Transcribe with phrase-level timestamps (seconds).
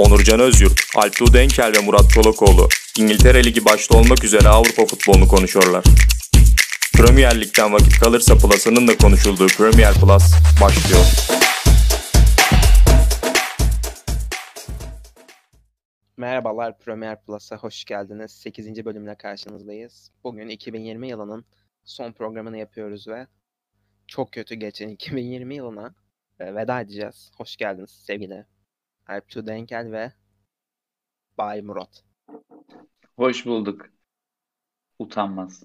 [0.00, 5.84] Onurcan Özyurt, Alptuğ Denkel ve Murat Çolakoğlu İngiltere Ligi başta olmak üzere Avrupa futbolunu konuşuyorlar.
[6.94, 10.22] Premier Lig'den vakit kalırsa Plus'ının da konuşulduğu Premier Plus
[10.62, 11.04] başlıyor.
[16.16, 18.32] Merhabalar Premier Plus'a hoş geldiniz.
[18.32, 18.84] 8.
[18.84, 20.10] bölümle karşınızdayız.
[20.24, 21.44] Bugün 2020 yılının
[21.84, 23.26] son programını yapıyoruz ve
[24.06, 25.94] çok kötü geçen 2020 yılına
[26.40, 27.30] e, veda edeceğiz.
[27.36, 28.44] Hoş geldiniz sevgili
[29.06, 30.12] Alptu Denkel ve
[31.38, 32.04] Bay Murat.
[33.16, 33.90] Hoş bulduk.
[34.98, 35.64] Utanmaz.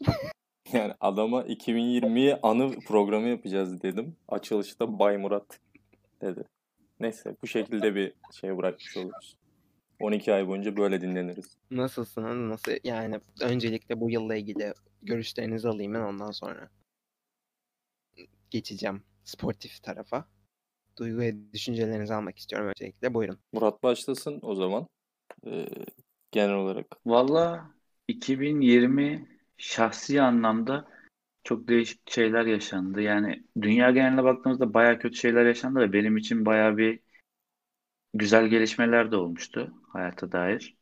[0.72, 4.16] Yani adama 2020'ye anı programı yapacağız dedim.
[4.28, 5.60] Açılışta Bay Murat
[6.22, 6.44] dedi.
[7.00, 9.36] Neyse bu şekilde bir şey bırakmış oluruz.
[10.00, 11.56] 12 ay boyunca böyle dinleniriz.
[11.70, 12.36] Nasılsınız?
[12.50, 16.68] Nasıl yani öncelikle bu yılla ilgili görüşlerinizi alayım ben ondan sonra
[18.50, 20.28] geçeceğim sportif tarafa.
[20.98, 23.14] Duygu ve düşüncelerinizi almak istiyorum öncelikle.
[23.14, 23.38] Buyurun.
[23.52, 24.86] Murat başlasın o zaman.
[25.46, 25.66] Ee,
[26.30, 26.86] genel olarak.
[27.06, 27.70] Valla
[28.08, 30.88] 2020 şahsi anlamda
[31.44, 33.00] çok değişik şeyler yaşandı.
[33.00, 37.00] Yani dünya geneline baktığımızda baya kötü şeyler yaşandı ve benim için baya bir
[38.14, 40.76] güzel gelişmeler de olmuştu hayata dair.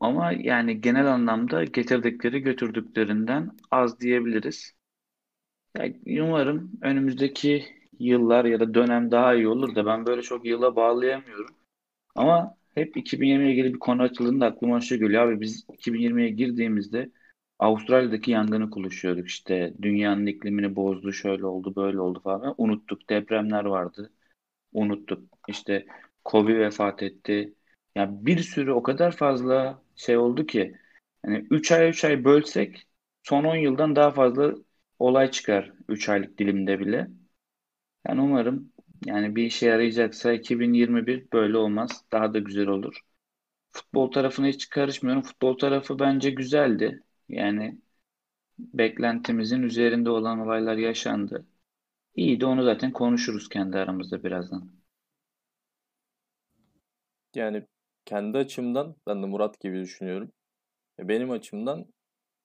[0.00, 4.72] Ama yani genel anlamda getirdikleri götürdüklerinden az diyebiliriz.
[5.76, 10.76] Yani umarım önümüzdeki yıllar ya da dönem daha iyi olur da ben böyle çok yıla
[10.76, 11.54] bağlayamıyorum.
[12.16, 15.22] Ama hep 2020'ye ilgili bir konu açıldığında aklıma şu geliyor.
[15.28, 17.10] Abi biz 2020'ye girdiğimizde
[17.58, 19.28] Avustralya'daki yangını konuşuyorduk.
[19.28, 22.54] İşte dünyanın iklimini bozdu, şöyle oldu, böyle oldu falan.
[22.58, 23.10] Unuttuk.
[23.10, 24.12] Depremler vardı.
[24.72, 25.24] Unuttuk.
[25.48, 25.86] İşte
[26.24, 27.54] Kobe vefat etti.
[27.96, 30.76] Yani bir sürü o kadar fazla şey oldu ki
[31.26, 32.86] yani 3 ay 3 ay bölsek
[33.22, 34.54] son 10 yıldan daha fazla
[34.98, 37.08] olay çıkar 3 aylık dilimde bile.
[38.08, 38.72] Yani umarım
[39.06, 42.04] yani bir işe yarayacaksa 2021 böyle olmaz.
[42.12, 43.00] Daha da güzel olur.
[43.72, 45.22] Futbol tarafına hiç karışmıyorum.
[45.24, 47.02] Futbol tarafı bence güzeldi.
[47.28, 47.78] Yani
[48.58, 51.46] beklentimizin üzerinde olan olaylar yaşandı.
[52.16, 54.70] İyi de onu zaten konuşuruz kendi aramızda birazdan.
[57.34, 57.66] Yani
[58.04, 60.32] kendi açımdan ben de Murat gibi düşünüyorum.
[61.00, 61.86] Benim açımdan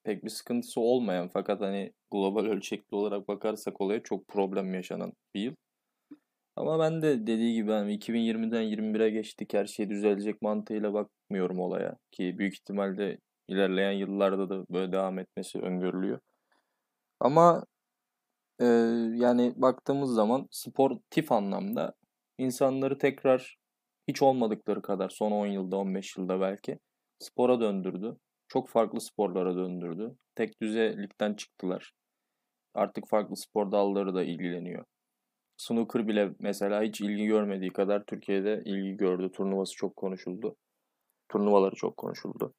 [0.08, 5.40] pek bir sıkıntısı olmayan fakat hani global ölçekli olarak bakarsak olaya çok problem yaşanan bir
[5.40, 5.54] yıl.
[6.56, 11.96] Ama ben de dediği gibi hani 2020'den 21'e geçtik her şey düzelecek mantığıyla bakmıyorum olaya.
[12.12, 16.20] Ki büyük ihtimalle ilerleyen yıllarda da böyle devam etmesi öngörülüyor.
[17.20, 17.64] Ama
[18.60, 18.64] e,
[19.14, 21.94] yani baktığımız zaman sportif anlamda
[22.38, 23.56] insanları tekrar
[24.08, 26.78] hiç olmadıkları kadar son 10 yılda 15 yılda belki
[27.18, 28.16] spora döndürdü.
[28.48, 30.16] Çok farklı sporlara döndürdü.
[30.34, 31.92] Tek düzelikten çıktılar.
[32.74, 34.84] Artık farklı spor dalları da ilgileniyor.
[35.56, 39.32] Snooker bile mesela hiç ilgi görmediği kadar Türkiye'de ilgi gördü.
[39.32, 40.56] Turnuvası çok konuşuldu.
[41.28, 42.54] Turnuvaları çok konuşuldu.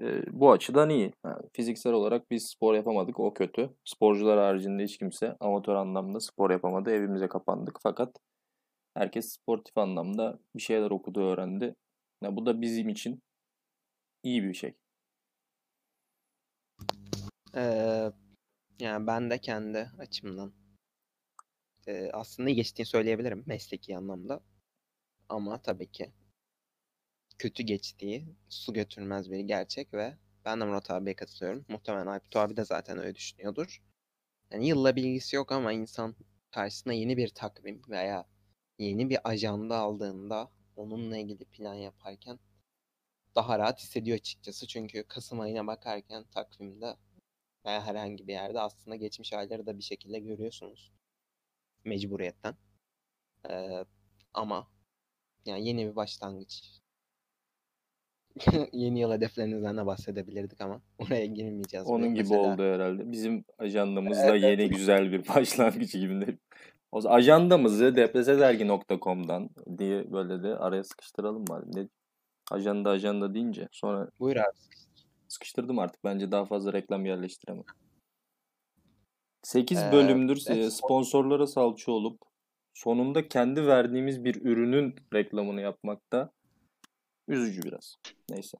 [0.00, 1.12] E, bu açıdan iyi.
[1.24, 3.20] Yani fiziksel olarak biz spor yapamadık.
[3.20, 3.70] O kötü.
[3.84, 6.90] Sporcular haricinde hiç kimse amatör anlamda spor yapamadı.
[6.90, 7.78] Evimize kapandık.
[7.82, 8.16] Fakat
[8.94, 11.74] herkes sportif anlamda bir şeyler okudu, öğrendi.
[12.22, 13.22] Yani bu da bizim için
[14.22, 14.74] iyi bir şey.
[17.56, 18.12] Ee,
[18.80, 20.52] yani ben de kendi açımdan
[21.86, 24.40] e, aslında geçtiğini söyleyebilirim mesleki anlamda.
[25.28, 26.12] Ama tabii ki
[27.38, 31.64] kötü geçtiği su götürmez bir gerçek ve ben de Murat abiye katılıyorum.
[31.68, 33.82] Muhtemelen Aykut abi de zaten öyle düşünüyordur.
[34.50, 36.16] Yani yılla bilgisi yok ama insan
[36.50, 38.26] karşısına yeni bir takvim veya
[38.78, 42.38] yeni bir ajanda aldığında onunla ilgili plan yaparken
[43.34, 44.66] daha rahat hissediyor açıkçası.
[44.66, 46.96] Çünkü Kasım ayına bakarken takvimde
[47.66, 50.92] veya herhangi bir yerde aslında geçmiş ayları da bir şekilde görüyorsunuz.
[51.84, 52.54] Mecburiyetten.
[53.50, 53.84] Ee,
[54.34, 54.68] ama
[55.46, 56.62] yani yeni bir başlangıç.
[58.72, 61.86] yeni yıl hedeflerinizden de bahsedebilirdik ama oraya girmeyeceğiz.
[61.86, 62.40] Onun gibi Mesela...
[62.40, 63.12] oldu herhalde.
[63.12, 64.42] Bizim ajandamızda evet.
[64.42, 66.38] yeni güzel bir başlangıç gibi.
[66.92, 71.64] O zaman ajandamızı depresedergi.com'dan diye böyle de araya sıkıştıralım mı?
[71.74, 71.88] Ne?
[72.50, 74.56] Ajanda ajanda deyince sonra Buyur abi.
[75.34, 76.04] Sıkıştırdım artık.
[76.04, 77.64] Bence daha fazla reklam yerleştiremem.
[79.42, 80.72] 8 ee, bölümdür evet.
[80.72, 82.20] sponsorlara salça olup
[82.74, 86.32] sonunda kendi verdiğimiz bir ürünün reklamını yapmakta
[87.28, 87.96] üzücü biraz.
[88.30, 88.58] Neyse.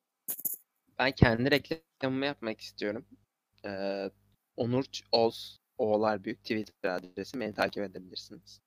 [0.98, 3.06] Ben kendi reklamımı yapmak istiyorum.
[3.64, 4.10] Ee,
[4.56, 8.60] Onur Oz Oğlar Büyük Twitter adresi beni takip edebilirsiniz.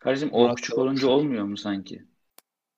[0.00, 2.04] Kardeşim o küçük olunca olmuyor mu sanki?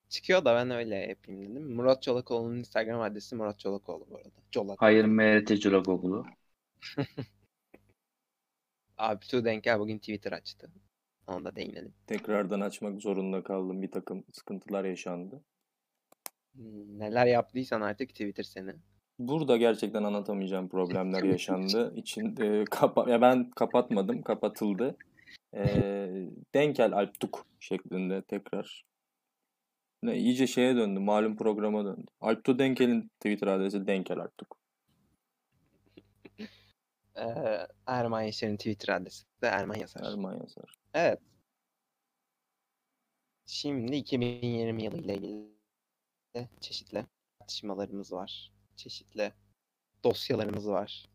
[0.08, 1.74] Çıkıyor da ben öyle yapayım dedim.
[1.74, 4.30] Murat Çolakoğlu'nun Instagram adresi Murat Çolakoğlu bu arada.
[4.50, 4.82] Çolak.
[4.82, 6.26] Hayır MRT Çolakoğlu.
[8.98, 10.70] Abi Tu Denker bugün Twitter açtı.
[11.26, 11.94] Ona da değinelim.
[12.06, 13.82] Tekrardan açmak zorunda kaldım.
[13.82, 15.40] Bir takım sıkıntılar yaşandı.
[16.98, 18.72] Neler yaptıysan artık Twitter seni.
[19.18, 21.92] Burada gerçekten anlatamayacağım problemler yaşandı.
[21.96, 24.96] İçin e, kapa ya ben kapatmadım, kapatıldı.
[25.54, 25.64] E,
[26.54, 28.84] Denkel Alptuk şeklinde tekrar.
[30.02, 32.06] Ne iyice şeye döndü, malum programa döndü.
[32.20, 34.58] Alptu Denkel'in Twitter adresi Denkel Alptuk.
[37.16, 40.12] Ee, Erman Yaşar'ın Twitter adresi de Erman Yazar.
[40.12, 40.78] Erman yazar.
[40.94, 41.20] Evet.
[43.46, 45.58] Şimdi 2020 yılı ile ilgili
[46.60, 47.06] çeşitli
[47.38, 48.52] tartışmalarımız var.
[48.76, 49.32] Çeşitli
[50.04, 51.06] dosyalarımız var.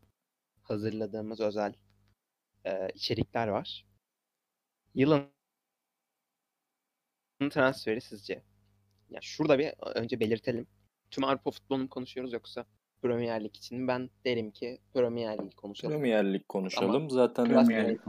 [0.62, 1.74] Hazırladığımız özel
[2.64, 3.86] e, içerikler var.
[4.94, 5.30] Yılın
[7.50, 8.42] transferi sizce?
[9.14, 10.66] Ya şurada bir önce belirtelim.
[11.10, 12.64] Tüm Avrupa futbolunu konuşuyoruz yoksa
[13.02, 15.94] Premier Lig için ben derim ki Premier Lig konuşalım.
[15.94, 17.10] Premier Lig konuşalım.
[17.10, 18.00] Zaten Biraz Premier Lig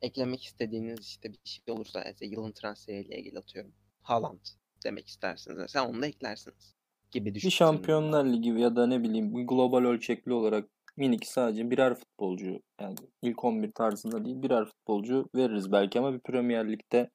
[0.00, 3.72] eklemek istediğiniz işte bir şey olursa yani yılın transferiyle ilgili atıyorum.
[4.02, 4.40] Haaland
[4.84, 5.58] demek istersiniz.
[5.58, 6.74] Mesela onu da eklersiniz
[7.10, 7.76] gibi bir düşünüyorum.
[7.76, 12.96] Şampiyonlar Ligi ya da ne bileyim bir global ölçekli olarak minik sadece birer futbolcu yani
[13.22, 17.10] ilk 11 tarzında değil birer futbolcu veririz belki ama bir Premier Lig'de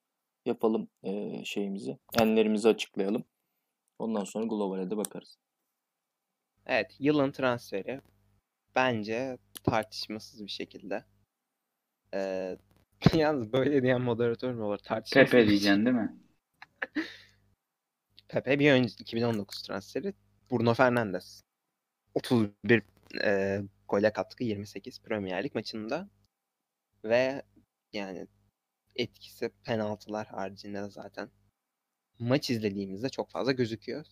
[0.47, 1.97] yapalım eee, şeyimizi.
[2.19, 3.23] Enlerimizi açıklayalım.
[3.99, 5.38] Ondan sonra globale de bakarız.
[6.65, 8.01] Evet, yılın transferi
[8.75, 11.05] bence tartışmasız bir şekilde.
[12.13, 12.57] Ee,
[13.13, 14.77] yalnız böyle diyen moderatör mü olur?
[14.77, 16.17] Tartışmasız Pepe diyeceksin değil mi?
[18.27, 20.13] Pepe bir önce 2019 transferi.
[20.51, 21.44] Bruno Fernandes.
[22.13, 22.83] 31
[23.23, 26.09] e, gole katkı 28 Premier Lig maçında.
[27.03, 27.44] Ve
[27.94, 28.27] yani
[28.97, 31.29] etkisi penaltılar haricinde de zaten
[32.19, 34.05] maç izlediğimizde çok fazla gözüküyor.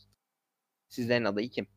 [0.90, 1.68] Sizlerin adayı kim?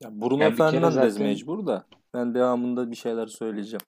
[0.00, 3.82] Ya Bruno Ya bir kere Fernandes zaten- mecbur da ben devamında bir şeyler söyleyeceğim.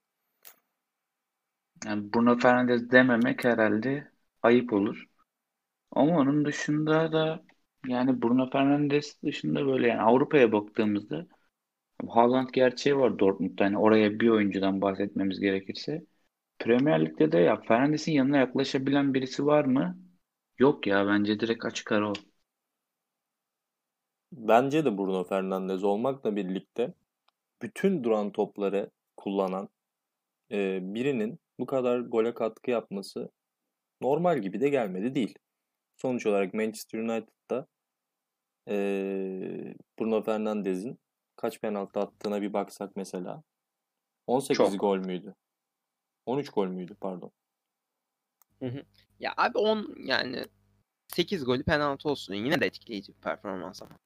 [1.84, 4.10] Yani Bruno Fernandes dememek herhalde
[4.42, 5.04] ayıp olur.
[5.92, 7.44] Ama onun dışında da
[7.88, 11.26] yani Bruno Fernandes dışında böyle yani Avrupa'ya baktığımızda
[12.08, 13.64] Haaland gerçeği var Dortmund'da.
[13.64, 16.06] Yani oraya bir oyuncudan bahsetmemiz gerekirse.
[16.60, 19.98] Premier Lig'de de ya Fernandes'in yanına yaklaşabilen birisi var mı?
[20.58, 22.12] Yok ya bence direkt açık ara o.
[24.32, 26.94] Bence de Bruno Fernandes olmakla birlikte
[27.62, 29.68] bütün duran topları kullanan
[30.50, 33.30] e, birinin bu kadar gole katkı yapması
[34.00, 35.34] normal gibi de gelmedi değil.
[35.96, 37.66] Sonuç olarak Manchester United'da
[38.68, 38.74] e,
[39.98, 40.98] Bruno Fernandes'in
[41.36, 43.42] kaç penaltı attığına bir baksak mesela.
[44.26, 44.80] 18 Çok.
[44.80, 45.34] gol müydü?
[46.30, 47.30] 13 gol müydü pardon.
[49.20, 50.44] Ya abi 10 yani
[51.08, 52.34] 8 golü penaltı olsun.
[52.34, 53.98] Yine de etkileyici bir performans ama.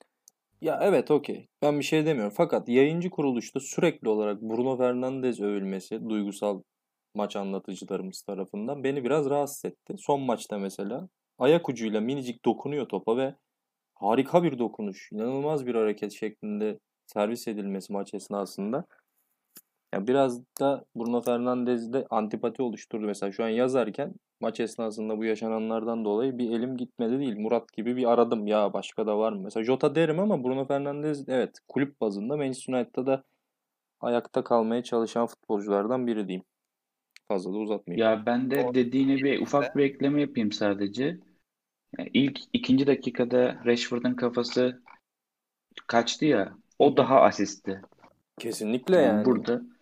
[0.60, 1.48] Ya evet okey.
[1.62, 2.34] Ben bir şey demiyorum.
[2.36, 6.62] Fakat yayıncı kuruluşta sürekli olarak Bruno Fernandes övülmesi duygusal
[7.14, 9.94] maç anlatıcılarımız tarafından beni biraz rahatsız etti.
[9.98, 13.34] Son maçta mesela ayak ucuyla minicik dokunuyor topa ve
[13.94, 18.84] harika bir dokunuş, inanılmaz bir hareket şeklinde servis edilmesi maç esnasında.
[19.94, 23.06] Ya biraz da Bruno Fernandes'de antipati oluşturdu.
[23.06, 27.36] Mesela şu an yazarken maç esnasında bu yaşananlardan dolayı bir elim gitmedi değil.
[27.38, 29.40] Murat gibi bir aradım ya başka da var mı?
[29.44, 33.22] Mesela Jota derim ama Bruno Fernandes evet kulüp bazında Manchester United'da da
[34.00, 36.44] ayakta kalmaya çalışan futbolculardan biri diyeyim.
[37.28, 38.06] Fazla da uzatmayayım.
[38.06, 41.18] Ya ben de dediğine bir ufak bir ekleme yapayım sadece.
[41.98, 44.82] Yani ilk ikinci dakikada Rashford'un kafası
[45.86, 46.54] kaçtı ya.
[46.78, 47.80] O daha asisti.
[48.38, 49.26] Kesinlikle Yani yani.
[49.26, 49.73] burada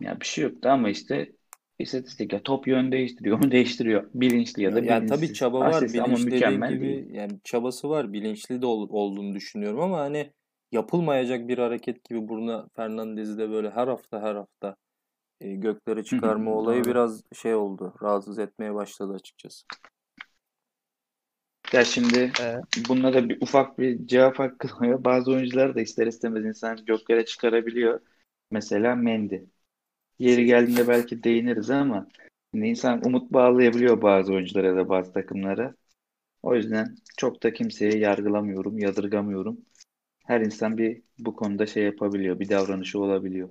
[0.00, 1.32] ya bir şey yoktu ama işte
[1.78, 4.10] istatistik ya top yön değiştiriyor mu değiştiriyor.
[4.14, 5.32] Bilinçli ya da Yani tabii bilinçsiz.
[5.32, 7.06] çaba var, Asist ama bilinç dediğin mükemmel gibi değil.
[7.10, 10.32] yani çabası var, bilinçli de ol- olduğunu düşünüyorum ama hani
[10.72, 14.76] yapılmayacak bir hareket gibi Bruno Fernandes'i de böyle her hafta her hafta
[15.40, 16.86] e, göklere çıkarma olayı doğru.
[16.86, 19.66] biraz şey oldu, rahatsız etmeye başladı açıkçası.
[21.72, 25.04] Ya şimdi Ee, bununla da bir ufak bir cevap hakkı oluyor.
[25.04, 28.00] Bazı oyuncular da ister istemez insan göklere çıkarabiliyor.
[28.50, 29.36] Mesela Mendy.
[30.18, 32.08] Yeri geldiğinde belki değiniriz ama
[32.54, 35.74] insan umut bağlayabiliyor bazı oyunculara da bazı takımlara.
[36.42, 39.60] O yüzden çok da kimseyi yargılamıyorum, yadırgamıyorum.
[40.24, 43.48] Her insan bir bu konuda şey yapabiliyor, bir davranışı olabiliyor.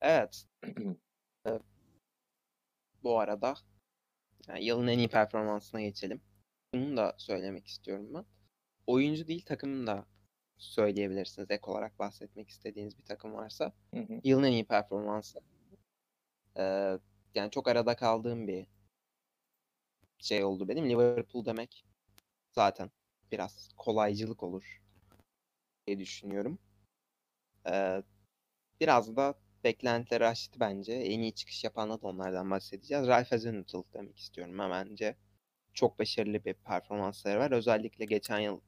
[0.00, 0.46] evet.
[3.02, 3.54] Bu arada
[4.48, 6.20] yani yılın en iyi performansına geçelim.
[6.74, 8.24] Bunu da söylemek istiyorum ben.
[8.86, 10.06] Oyuncu değil takımını da
[10.60, 11.50] söyleyebilirsiniz.
[11.50, 13.72] Ek olarak bahsetmek istediğiniz bir takım varsa.
[13.94, 14.20] Hı hı.
[14.24, 15.40] Yılın en iyi performansı.
[16.56, 16.98] Ee,
[17.34, 18.66] yani çok arada kaldığım bir
[20.18, 20.90] şey oldu benim.
[20.90, 21.84] Liverpool demek
[22.52, 22.90] zaten
[23.32, 24.82] biraz kolaycılık olur
[25.86, 26.58] diye düşünüyorum.
[27.66, 28.02] Ee,
[28.80, 30.92] biraz da beklentileri aştı bence.
[30.92, 33.06] En iyi çıkış yapanla da onlardan bahsedeceğiz.
[33.06, 35.16] Ralph Hasenhüttl demek istiyorum ben bence.
[35.74, 37.50] Çok başarılı bir performansları var.
[37.50, 38.60] Özellikle geçen yıl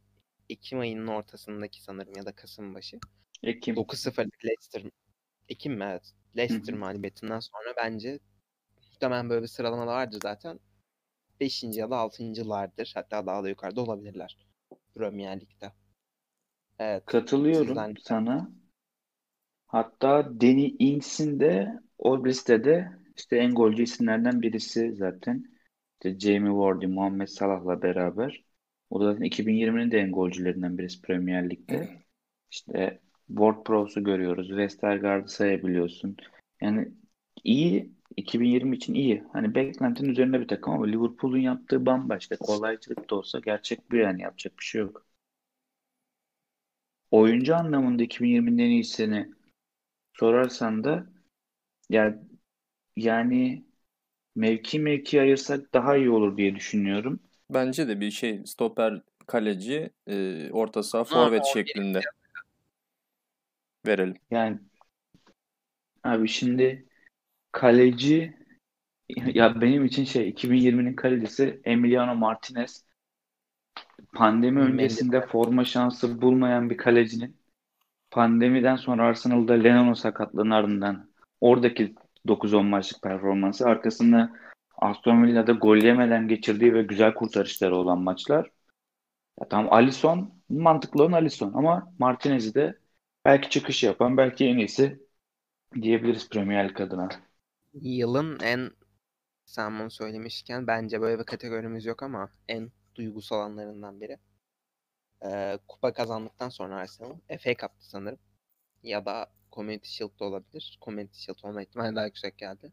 [0.52, 2.98] Ekim ayının ortasındaki sanırım ya da Kasım başı.
[3.42, 3.76] Ekim.
[3.76, 4.82] 9-0'lık Leicester
[5.48, 5.84] Ekim mi?
[5.84, 6.12] Evet.
[6.36, 8.18] Leicester mağlubiyetinden sonra bence
[8.90, 10.60] muhtemelen böyle bir sıralama da vardır zaten.
[11.40, 11.62] 5.
[11.76, 12.92] ya da 6.lardır.
[12.94, 14.48] Hatta daha da yukarıda olabilirler.
[14.94, 15.72] Premier Lig'de.
[16.78, 17.04] Evet.
[17.06, 18.50] Katılıyorum Sizden- sana.
[19.66, 25.44] Hatta Danny Ings'in de o listede işte en golcü isimlerden birisi zaten.
[25.92, 28.44] İşte Jamie Vardy, Muhammed Salah'la beraber.
[28.92, 31.88] O da zaten 2020'nin de en golcülerinden birisi Premier Lig'de.
[32.50, 34.48] İşte Ward Prowse'u görüyoruz.
[34.48, 36.16] Westergaard'ı sayabiliyorsun.
[36.60, 36.88] Yani
[37.44, 39.24] iyi 2020 için iyi.
[39.32, 42.36] Hani beklentinin üzerinde bir takım ama Liverpool'un yaptığı bambaşka.
[42.36, 45.06] Kolaycılık da olsa gerçek bu yani yapacak bir şey yok.
[47.10, 49.30] Oyuncu anlamında 2020'nin en iyisini
[50.12, 51.06] sorarsan da
[51.90, 52.22] ya
[52.96, 53.64] yani
[54.36, 57.20] mevki mevki ayırsak daha iyi olur diye düşünüyorum.
[57.54, 62.00] Bence de bir şey stoper, kaleci, e, orta saha, Ha, forvet şeklinde.
[63.86, 64.16] verelim.
[64.30, 64.58] Yani
[66.04, 66.86] abi şimdi
[67.52, 68.36] kaleci
[69.34, 72.84] ya benim için şey 2020'nin kalecisi Emiliano Martinez.
[74.14, 77.36] Pandemi öncesinde forma şansı bulmayan bir kalecinin
[78.10, 81.94] pandemiden sonra Arsenal'da Lennon'un sakatlığının ardından oradaki
[82.26, 84.32] 9-10 maçlık performansı arkasında
[84.82, 88.50] Aston Villa'da gol yemeden geçirdiği ve güzel kurtarışları olan maçlar.
[89.40, 92.78] Ya tamam Alisson mantıklı olan Alisson ama Martinez'i de
[93.24, 95.00] belki çıkış yapan belki en iyisi
[95.82, 97.08] diyebiliriz Premier Lig adına.
[97.74, 98.70] Yılın en
[99.46, 104.18] sen bunu söylemişken bence böyle bir kategorimiz yok ama en duygusal anlarından biri.
[105.24, 108.18] Ee, kupa kazandıktan sonra Arsenal FA Cup'tı sanırım.
[108.82, 110.78] Ya da Community Shield'da olabilir.
[110.82, 112.72] Community Shield olma ihtimali daha yüksek geldi.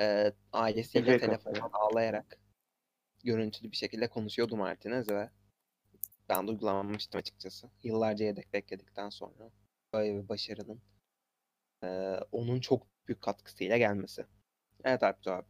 [0.00, 1.20] Ee, ailesiyle FA Cup.
[1.20, 2.38] telefondan ağlayarak
[3.24, 5.30] görüntülü bir şekilde konuşuyordu Martinez ve
[6.28, 7.70] ben duygulanmıştım açıkçası.
[7.82, 9.50] Yıllarca yedek bekledikten sonra
[9.92, 10.80] böyle bir başarının
[11.84, 14.26] ee, onun çok büyük katkısıyla gelmesi.
[14.84, 15.46] Evet Alptu abi.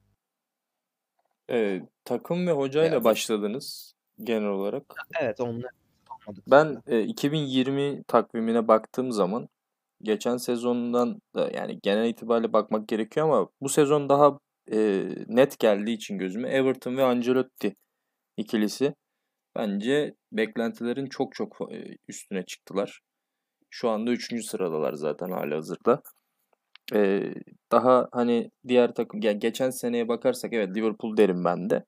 [1.50, 3.04] E, takım ve hocayla Evet.
[3.04, 4.82] başladınız genel olarak.
[5.20, 5.70] Evet onları
[6.46, 9.48] Ben e, 2020 takvimine baktığım zaman
[10.02, 14.38] geçen sezondan da yani genel itibariyle bakmak gerekiyor ama bu sezon daha
[14.72, 17.74] e, net geldiği için gözüme Everton ve Ancelotti
[18.36, 18.94] ikilisi
[19.56, 21.58] bence beklentilerin çok çok
[22.08, 23.00] üstüne çıktılar.
[23.70, 24.46] Şu anda 3.
[24.46, 26.02] sıradalar zaten halihazırda.
[26.94, 27.32] E,
[27.72, 31.84] daha hani diğer takım yani geçen seneye bakarsak evet Liverpool derim ben de.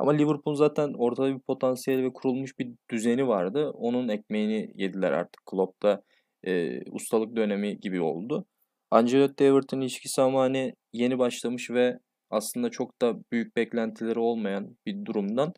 [0.00, 3.70] Ama Liverpool zaten ortada bir potansiyeli ve kurulmuş bir düzeni vardı.
[3.70, 5.46] Onun ekmeğini yediler artık.
[5.46, 6.02] Klopp'ta
[6.44, 8.46] e, ustalık dönemi gibi oldu.
[8.90, 11.98] Ancelotti Everton ilişkisi ama hani yeni başlamış ve
[12.30, 15.52] aslında çok da büyük beklentileri olmayan bir durumdan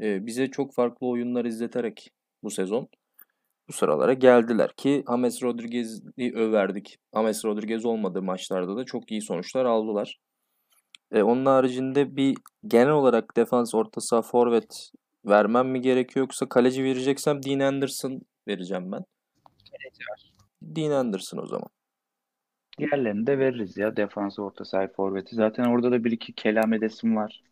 [0.00, 2.10] e, bize çok farklı oyunlar izleterek
[2.42, 2.88] bu sezon
[3.70, 6.98] bu sıralara geldiler ki James Rodriguez'i överdik.
[7.14, 10.18] James Rodriguez olmadığı maçlarda da çok iyi sonuçlar aldılar.
[11.12, 12.36] E, onun haricinde bir
[12.66, 14.90] genel olarak defans, orta saha, forvet
[15.26, 19.04] vermem mi gerekiyor yoksa kaleci vereceksem Dean Anderson vereceğim ben.
[19.82, 20.32] Kaleci var.
[20.62, 21.68] Dean Anderson o zaman.
[22.78, 23.96] Diğerlerini de veririz ya.
[23.96, 25.34] Defans, orta saha, forveti.
[25.36, 27.42] Zaten orada da bir iki kelam edesim var.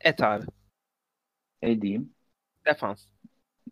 [0.00, 0.46] Et abi.
[1.62, 2.14] Edeyim.
[2.66, 3.06] Defans.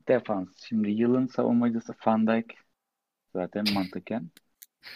[0.08, 0.48] Defans.
[0.56, 2.54] Şimdi yılın savunmacısı Van Dijk
[3.34, 4.30] zaten mantıken.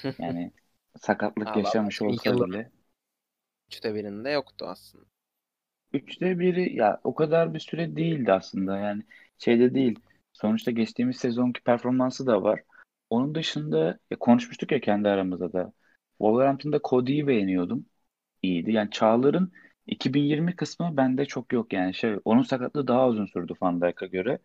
[0.18, 0.52] Yani
[0.98, 2.10] sakatlık Allah yaşamış Allah.
[2.10, 2.70] olsa Yılın- bile.
[3.68, 5.04] Üçte birinde yoktu aslında.
[5.92, 8.78] Üçte biri ya o kadar bir süre değildi aslında.
[8.78, 9.02] Yani
[9.38, 10.00] şeyde değil.
[10.40, 12.62] Sonuçta geçtiğimiz sezonki performansı da var.
[13.10, 15.72] Onun dışında ya konuşmuştuk ya kendi aramızda da.
[16.18, 17.86] Wolverhampton'da Cody'yi beğeniyordum.
[18.42, 18.72] İyiydi.
[18.72, 19.52] Yani Çağlar'ın
[19.86, 21.94] 2020 kısmı bende çok yok yani.
[21.94, 24.38] Şey, onun sakatlığı daha uzun sürdü Van Dijk'a göre.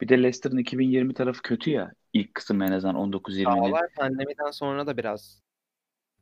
[0.00, 1.92] Bir de Leicester'ın 2020 tarafı kötü ya.
[2.12, 3.44] İlk kısım en azından 19-20'nin.
[3.44, 5.42] Çağlar pandemiden sonra da biraz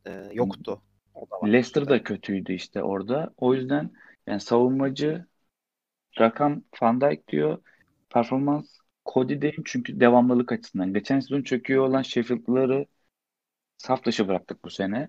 [0.05, 0.83] e, yoktu.
[1.45, 3.35] Leicester da kötüydü işte orada.
[3.37, 3.91] O yüzden
[4.27, 5.27] yani savunmacı
[6.21, 7.59] rakam Van Dijk diyor.
[8.11, 8.77] Performans
[9.15, 10.93] Cody'deyim çünkü devamlılık açısından.
[10.95, 12.87] Geçen sezon çöküyor olan Sheffield'ları
[13.79, 15.09] saf dışı bıraktık bu sene.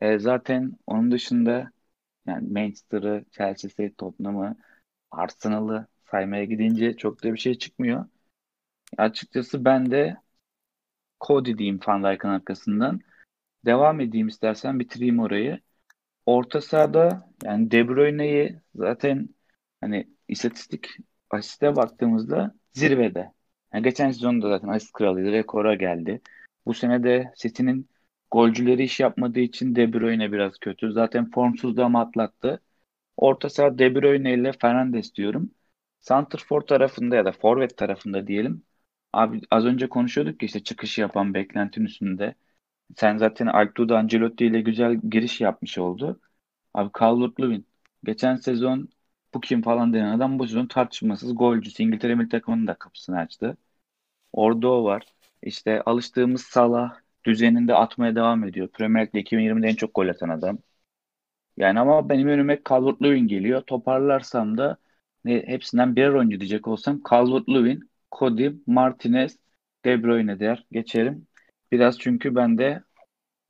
[0.00, 1.72] E, zaten onun dışında
[2.26, 4.56] yani Manchester'ı, Chelsea'yi, Tottenham'ı,
[5.10, 8.06] Arsenal'ı saymaya gidince çok da bir şey çıkmıyor.
[8.98, 10.16] Açıkçası ben de
[11.20, 13.00] Cody diyeyim Van Dijk'ın arkasından.
[13.66, 15.60] Devam edeyim istersen bitireyim orayı.
[16.26, 19.28] Orta sahada yani De Bruyne'yi zaten
[19.80, 20.88] hani istatistik
[21.30, 23.32] asiste baktığımızda zirvede.
[23.74, 25.32] Yani geçen sezonda zaten asist kralıydı.
[25.32, 26.20] Rekora geldi.
[26.66, 27.88] Bu sene de City'nin
[28.30, 30.92] Golcüleri iş yapmadığı için De Bruyne biraz kötü.
[30.92, 32.62] Zaten formsuzluğu ama atlattı.
[33.16, 35.50] Orta saha De Bruyne ile Fernandes diyorum.
[36.00, 38.62] Santrfor tarafında ya da forvet tarafında diyelim.
[39.12, 42.34] Abi az önce konuşuyorduk ya işte çıkış yapan beklentin üstünde.
[42.96, 46.20] Sen zaten Altuğ Ancelotti ile güzel giriş yapmış oldu.
[46.74, 47.64] Abi Calvert-Lewin.
[48.04, 48.88] Geçen sezon
[49.34, 51.82] bu kim falan denen adam bu sezon tartışmasız golcüsü.
[51.82, 53.56] İngiltere milli takımının da kapısını açtı.
[54.32, 55.04] Orada o var.
[55.42, 58.68] İşte alıştığımız Salah düzeninde atmaya devam ediyor.
[58.68, 60.58] Premier Lig'de 2020'de en çok gol atan adam.
[61.56, 63.62] Yani ama benim önüme Calvert-Lewin geliyor.
[63.62, 64.76] Toparlarsam da
[65.24, 69.38] ne, hepsinden birer oyuncu diyecek olsam Calvert-Lewin, Cody, Martinez,
[69.84, 70.66] De Bruyne der.
[70.72, 71.26] Geçerim.
[71.72, 72.82] Biraz çünkü ben de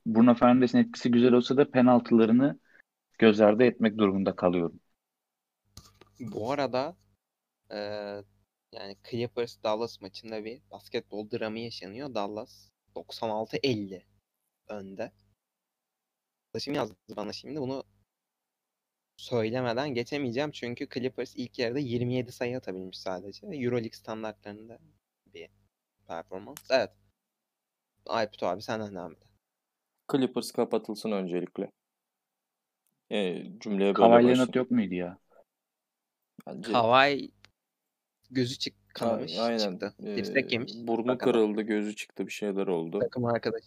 [0.07, 2.61] Bruno Fernandes'in etkisi güzel olsa da penaltılarını
[3.19, 4.81] göz ardı etmek durumunda kalıyorum.
[6.31, 6.97] Bu arada
[7.71, 7.77] e,
[8.73, 12.15] yani Clippers Dallas maçında bir basketbol dramı yaşanıyor.
[12.15, 14.03] Dallas 96-50
[14.69, 15.13] önde.
[16.47, 17.85] Arkadaşım yazdı bana şimdi bunu
[19.17, 23.47] söylemeden geçemeyeceğim çünkü Clippers ilk yarıda 27 sayı atabilmiş sadece.
[23.47, 24.79] Euroleague standartlarında
[25.27, 25.49] bir
[26.07, 26.71] performans.
[26.71, 26.91] Evet.
[28.07, 29.23] Aykut abi senden devam et.
[30.13, 31.71] Clippers kapatılsın öncelikle.
[33.11, 34.27] E, cümleye böyle Kawhi.
[34.27, 35.19] Leonard yok muydu ya?
[36.47, 37.31] Bence Kawhi
[38.31, 39.59] gözü çık kanamış aynen.
[39.59, 39.95] çıktı.
[40.03, 40.73] Dirsek yemiş.
[40.77, 41.19] burnu Bakalım.
[41.19, 42.99] kırıldı, gözü çıktı, bir şeyler oldu.
[42.99, 43.67] Takım arkadaşı.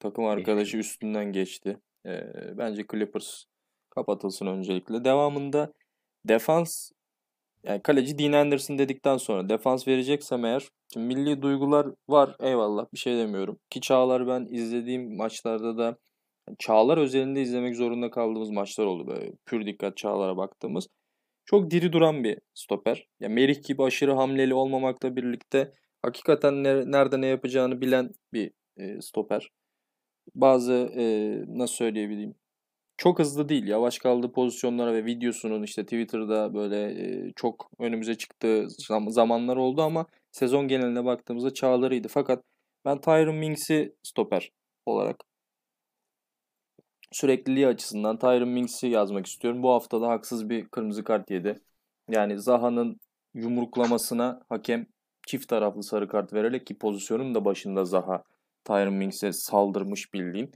[0.00, 1.78] Takım arkadaşı üstünden geçti.
[2.06, 2.22] E,
[2.58, 3.44] bence Clippers
[3.90, 5.04] kapatılsın öncelikle.
[5.04, 5.72] Devamında
[6.24, 6.90] defans
[7.64, 12.98] yani kaleci Dean Anderson dedikten sonra defans vereceksem eğer şimdi milli duygular var eyvallah bir
[12.98, 13.58] şey demiyorum.
[13.70, 15.96] Ki Çağlar ben izlediğim maçlarda da
[16.58, 20.88] Çağlar özelinde izlemek zorunda kaldığımız maçlar oldu böyle pür dikkat Çağlar'a baktığımız.
[21.50, 23.06] Çok diri duran bir stoper.
[23.20, 29.00] Ya Merih gibi aşırı hamleli olmamakla birlikte hakikaten ne- nerede ne yapacağını bilen bir e,
[29.00, 29.50] stoper.
[30.34, 31.04] Bazı e,
[31.48, 32.34] nasıl söyleyebileyim
[32.96, 33.66] çok hızlı değil.
[33.66, 36.76] Yavaş kaldığı pozisyonlara ve videosunun işte Twitter'da böyle
[37.28, 42.08] e, çok önümüze çıktığı zam- zamanlar oldu ama sezon geneline baktığımızda çağlarıydı.
[42.08, 42.44] Fakat
[42.84, 44.50] ben Tyron Mings'i stoper
[44.86, 45.16] olarak
[47.12, 49.62] sürekliliği açısından Tyron Mings'i yazmak istiyorum.
[49.62, 51.60] Bu hafta da haksız bir kırmızı kart yedi.
[52.10, 53.00] Yani Zaha'nın
[53.34, 54.86] yumruklamasına hakem
[55.26, 58.22] çift taraflı sarı kart vererek ki pozisyonun da başında Zaha
[58.64, 60.52] Tyron Mings'e saldırmış bildiğin.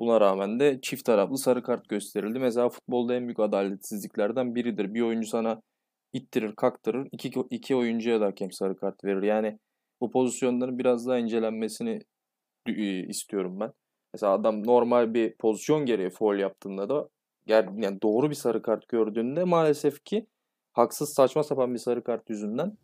[0.00, 2.38] Buna rağmen de çift taraflı sarı kart gösterildi.
[2.38, 4.94] Mesela futbolda en büyük adaletsizliklerden biridir.
[4.94, 5.62] Bir oyuncu sana
[6.12, 7.08] ittirir, kaktırır.
[7.12, 9.22] İki, iki oyuncuya da hakem sarı kart verir.
[9.22, 9.58] Yani
[10.00, 12.00] bu pozisyonların biraz daha incelenmesini
[13.08, 13.72] istiyorum ben.
[14.14, 17.08] Mesela adam normal bir pozisyon gereği foul yaptığında da
[17.46, 20.26] yani doğru bir sarı kart gördüğünde maalesef ki
[20.72, 22.78] haksız saçma sapan bir sarı kart yüzünden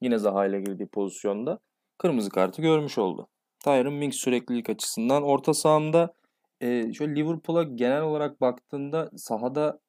[0.00, 1.58] yine Zaha ile girdiği pozisyonda
[1.98, 3.28] kırmızı kartı görmüş oldu.
[3.64, 6.14] Tyron Mings süreklilik açısından orta sahamda
[6.60, 9.80] e, şöyle Liverpool'a genel olarak baktığında sahada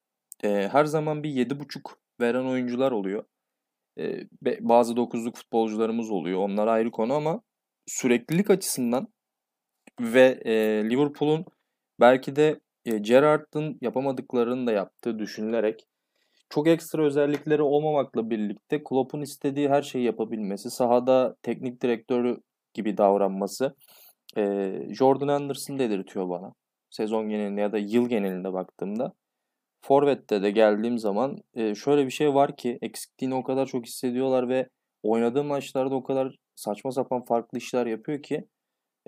[0.43, 1.81] e, her zaman bir 7.5
[2.21, 3.23] veren oyuncular oluyor.
[3.99, 4.27] E,
[4.59, 6.39] bazı 9'luk futbolcularımız oluyor.
[6.39, 7.41] Onlar ayrı konu ama
[7.87, 9.07] süreklilik açısından
[9.99, 10.53] ve e,
[10.89, 11.45] Liverpool'un
[11.99, 15.87] belki de e, Gerrard'ın yapamadıklarını da yaptığı düşünülerek
[16.49, 22.41] çok ekstra özellikleri olmamakla birlikte Klopp'un istediği her şeyi yapabilmesi, sahada teknik direktörü
[22.73, 23.75] gibi davranması
[24.37, 26.53] e, Jordan Anderson dedirtiyor bana.
[26.89, 29.13] Sezon genelinde ya da yıl genelinde baktığımda.
[29.81, 34.49] Forvet'te de geldiğim zaman e, şöyle bir şey var ki eksikliğini o kadar çok hissediyorlar
[34.49, 34.69] ve
[35.03, 38.47] oynadığı maçlarda o kadar saçma sapan farklı işler yapıyor ki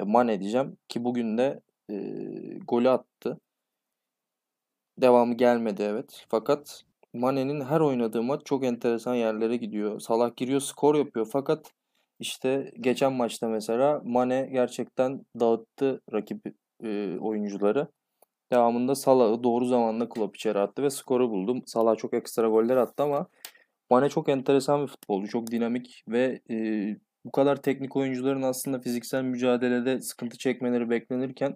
[0.04, 1.96] Mane diyeceğim ki bugün de e,
[2.68, 3.40] golü attı.
[4.98, 6.26] Devamı gelmedi evet.
[6.30, 10.00] Fakat Mane'nin her oynadığı maç çok enteresan yerlere gidiyor.
[10.00, 11.72] Salah giriyor skor yapıyor fakat
[12.20, 16.42] işte geçen maçta mesela Mane gerçekten dağıttı rakip
[16.84, 17.88] e, oyuncuları.
[18.52, 21.64] Devamında Salah'ı doğru zamanda Klopp içeri attı ve skoru buldu.
[21.66, 23.28] Salah çok ekstra goller attı ama
[23.90, 25.28] Mane çok enteresan bir futbolcu.
[25.28, 26.56] Çok dinamik ve e,
[27.26, 31.56] bu kadar teknik oyuncuların aslında fiziksel mücadelede sıkıntı çekmeleri beklenirken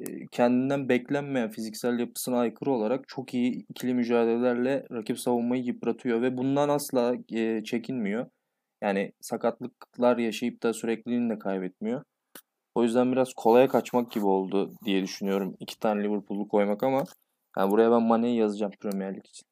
[0.00, 6.36] e, kendinden beklenmeyen fiziksel yapısına aykırı olarak çok iyi ikili mücadelelerle rakip savunmayı yıpratıyor ve
[6.36, 8.26] bundan asla e, çekinmiyor.
[8.82, 12.04] Yani sakatlıklar yaşayıp da sürekliliğini de kaybetmiyor.
[12.74, 15.56] O yüzden biraz kolaya kaçmak gibi oldu diye düşünüyorum.
[15.60, 17.04] İki tane Liverpool'u koymak ama
[17.58, 19.46] yani buraya ben Mane'yi yazacağım Premier Lig için.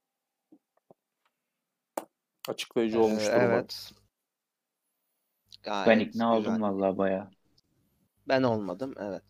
[2.48, 3.66] Açıklayıcı Ee, olmuştur umarım.
[5.68, 5.86] Evet.
[5.86, 6.52] Ben Gayet ikna güzel.
[6.52, 7.30] oldum vallahi baya.
[8.28, 9.22] Ben olmadım evet.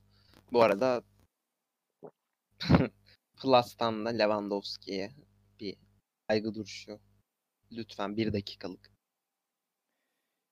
[0.52, 1.02] Bu arada
[3.42, 5.10] Plus'tan da Lewandowski'ye
[5.60, 5.76] bir
[6.30, 6.98] saygı duruşu.
[7.72, 8.90] Lütfen bir dakikalık.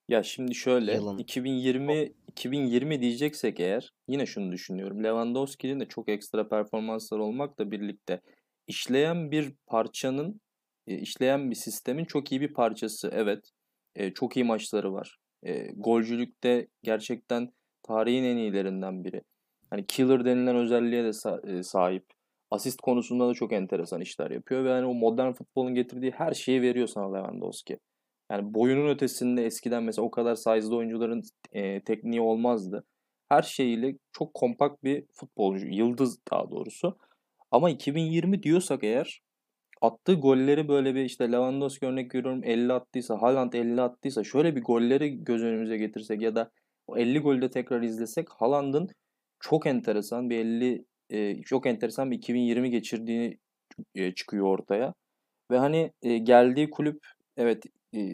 [0.09, 1.18] Ya şimdi şöyle Yılın.
[1.18, 5.05] 2020 2020 diyeceksek eğer yine şunu düşünüyorum.
[5.05, 8.20] Lewandowski'nin de çok ekstra performanslar olmakla birlikte
[8.66, 10.40] işleyen bir parçanın
[10.87, 13.11] e, işleyen bir sistemin çok iyi bir parçası.
[13.12, 13.51] Evet.
[13.94, 15.18] E, çok iyi maçları var.
[15.47, 19.23] E, golcülükte gerçekten tarihin en iyilerinden biri.
[19.71, 22.05] Hani killer denilen özelliğe de sa- e, sahip.
[22.51, 26.63] Asist konusunda da çok enteresan işler yapıyor ve hani o modern futbolun getirdiği her şeyi
[26.63, 27.79] veriyor sana Lewandowski.
[28.31, 32.85] Yani boyunun ötesinde eskiden mesela o kadar size'lı oyuncuların e, tekniği olmazdı.
[33.29, 36.99] Her şeyiyle çok kompakt bir futbolcu, yıldız daha doğrusu.
[37.51, 39.21] Ama 2020 diyorsak eğer
[39.81, 44.62] attığı golleri böyle bir işte Lewandowski örnek veriyorum 50 attıysa, Haaland 50 attıysa şöyle bir
[44.62, 46.51] golleri göz önümüze getirsek ya da
[46.87, 48.89] o 50 golde tekrar izlesek Haaland'ın
[49.41, 53.39] çok enteresan bir 50 e, çok enteresan bir 2020 geçirdiğini
[53.95, 54.95] e, çıkıyor ortaya.
[55.51, 57.65] Ve hani e, geldiği kulüp evet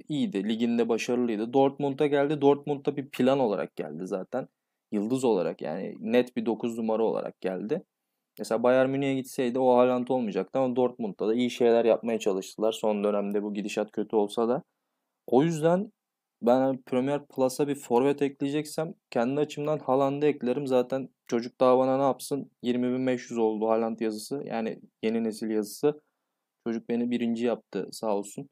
[0.09, 0.48] iyiydi.
[0.48, 1.53] Liginde başarılıydı.
[1.53, 2.40] Dortmund'a geldi.
[2.40, 4.48] Dortmund'da bir plan olarak geldi zaten.
[4.92, 7.83] Yıldız olarak yani net bir 9 numara olarak geldi.
[8.38, 12.73] Mesela Bayern Münih'e gitseydi o Haaland olmayacaktı ama Dortmund'da da iyi şeyler yapmaya çalıştılar.
[12.73, 14.62] Son dönemde bu gidişat kötü olsa da.
[15.27, 15.92] O yüzden
[16.42, 20.66] ben Premier Plus'a bir forvet ekleyeceksem kendi açımdan Haaland'ı eklerim.
[20.66, 22.51] Zaten çocuk daha bana ne yapsın?
[22.62, 24.42] 20.500 oldu Haaland yazısı.
[24.45, 26.01] Yani yeni nesil yazısı.
[26.66, 28.49] Çocuk beni birinci yaptı sağ olsun.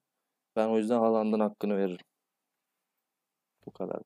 [0.57, 2.07] Ben o yüzden Haaland'ın hakkını veririm.
[3.67, 4.03] Bu kadar.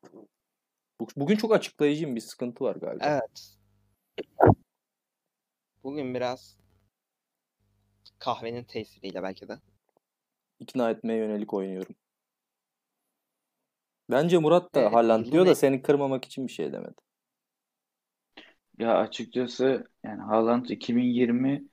[1.17, 3.05] Bugün çok açıklayıcıyım bir sıkıntı var galiba.
[3.05, 3.57] Evet.
[5.85, 6.57] Bugün biraz
[8.19, 9.59] kahvenin tesiriyle belki de.
[10.59, 11.97] İkna etmeye yönelik oynuyorum.
[14.11, 16.95] Bence Murat da Evet, Haaland diyor da en- seni kırmamak için bir şey demedi.
[18.79, 21.65] Ya açıkçası yani Haaland 2020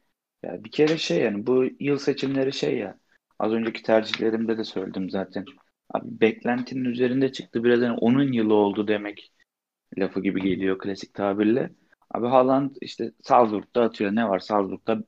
[0.44, 3.00] ya bir kere şey yani bu yıl seçimleri şey ya
[3.40, 5.46] az önceki tercihlerimde de söyledim zaten.
[5.90, 9.34] Abi beklentinin üzerinde çıktı biraz yani onun yılı oldu demek
[10.00, 11.72] lafı gibi geliyor klasik tabirle.
[12.14, 15.04] Abi Haaland işte Salzburg'da atıyor ne var Salzburg'da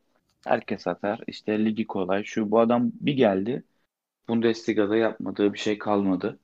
[0.47, 3.63] herkes atar işte ligi kolay şu bu adam bir geldi
[4.29, 6.39] Bundesliga'da yapmadığı bir şey kalmadı.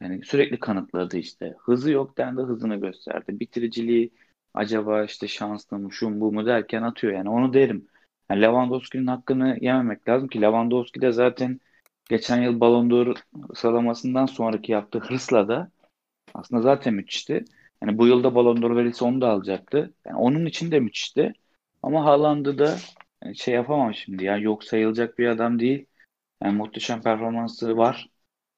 [0.00, 1.54] Yani sürekli kanıtladı işte.
[1.60, 3.40] Hızı yok dendi hızını gösterdi.
[3.40, 4.10] Bitiriciliği
[4.54, 7.88] acaba işte şanslı mı şu bu mu derken atıyor yani onu derim.
[8.30, 11.60] Yani Lewandowski'nin hakkını yememek lazım ki Lewandowski de zaten
[12.08, 13.16] geçen yıl Ballon d'Or
[13.54, 15.70] sıralamasından sonraki yaptığı hırsla da
[16.34, 17.44] aslında zaten müthişti.
[17.84, 19.94] Yani bu yılda Ballon d'Or verilse onu da alacaktı.
[20.06, 21.32] Yani onun için de müthişti.
[21.82, 22.76] Ama Haaland'ı da
[23.24, 25.86] yani şey yapamam şimdi ya yok sayılacak bir adam değil.
[26.42, 28.08] Yani muhteşem performansı var.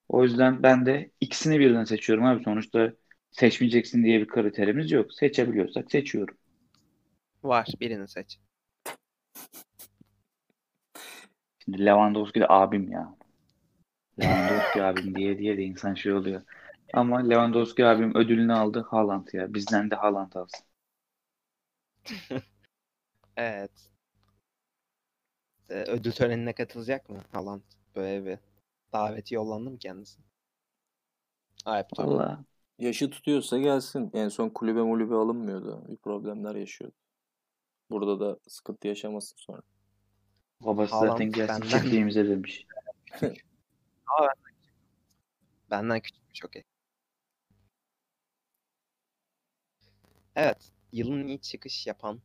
[0.08, 2.44] O yüzden ben de ikisini birden seçiyorum abi.
[2.44, 2.92] Sonuçta
[3.30, 5.12] seçmeyeceksin diye bir kriterimiz yok.
[5.12, 6.36] Seçebiliyorsak seçiyorum.
[7.42, 7.68] Var.
[7.80, 8.38] Birini seç.
[11.64, 13.16] Şimdi Lewandowski de abim ya.
[14.20, 16.42] Lewandowski abim diye diye de insan şey oluyor.
[16.92, 19.54] Ama Lewandowski abim ödülünü aldı Haaland ya.
[19.54, 20.66] Bizden de Haaland alsın.
[23.36, 23.70] Evet.
[25.70, 27.62] Ee, ödül törenine katılacak mı Haaland?
[27.96, 28.38] Böyle bir
[28.92, 30.20] daveti yollandı mı kendisi?
[31.64, 32.08] Ayıp tabii.
[32.08, 32.44] Valla
[32.78, 34.10] Yaşı tutuyorsa gelsin.
[34.14, 35.84] En son kulübe mulübe alınmıyordu.
[35.88, 36.94] Bir problemler yaşıyordu.
[37.90, 39.62] Burada da sıkıntı yaşamasın sonra.
[40.60, 42.66] babası Haaland zaten gelsin benden- çiftliğimize demiş.
[45.70, 46.64] Benden küçük çok iyi.
[50.36, 50.72] Evet.
[50.92, 52.22] Yılın iyi çıkış yapan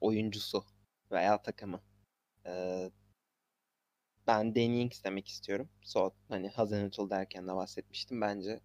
[0.00, 0.64] oyuncusu
[1.12, 1.82] veya takımı.
[2.46, 2.90] Ee,
[4.26, 5.68] ben Danny Ings demek istiyorum.
[5.82, 8.20] So, hani Hazenutul derken de bahsetmiştim.
[8.20, 8.60] Bence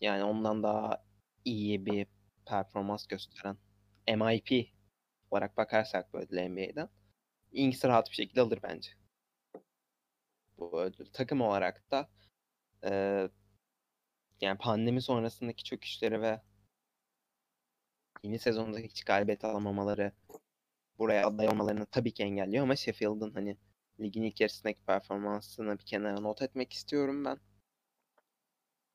[0.00, 1.04] yani ondan daha
[1.44, 2.06] iyi bir
[2.46, 3.56] performans gösteren
[4.08, 4.68] MIP
[5.30, 6.88] olarak bakarsak böyle NBA'den
[7.52, 8.90] Ings rahat bir şekilde alır bence.
[10.58, 11.06] Bu ödül.
[11.12, 12.08] Takım olarak da
[12.84, 13.30] eee,
[14.40, 16.40] yani pandemi sonrasındaki çöküşleri ve
[18.22, 20.12] yeni sezonda hiç galibiyet alamamaları
[20.98, 23.56] buraya aday olmalarını tabii ki engelliyor ama Sheffield'ın hani
[24.00, 27.38] ligin ilk yarısındaki performansını bir kenara not etmek istiyorum ben.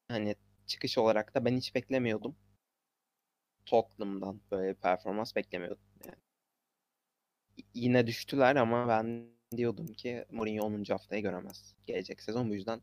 [0.07, 0.35] Hani
[0.67, 2.35] çıkış olarak da ben hiç beklemiyordum.
[3.65, 5.83] Tottenham'dan böyle bir performans beklemiyordum.
[6.05, 6.17] Yani.
[7.73, 10.83] Yine düştüler ama ben diyordum ki Mourinho 10.
[10.83, 12.49] haftayı göremez gelecek sezon.
[12.49, 12.81] Bu yüzden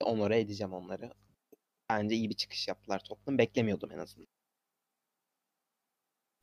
[0.00, 1.12] onore edeceğim onları.
[1.90, 3.38] Bence iyi bir çıkış yaptılar Tottenham.
[3.38, 4.39] Beklemiyordum en azından.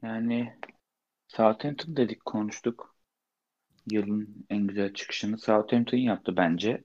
[0.04, 0.54] Yani
[1.28, 2.96] Southampton dedik konuştuk.
[3.92, 6.84] Yılın en güzel çıkışını Southampton yaptı bence.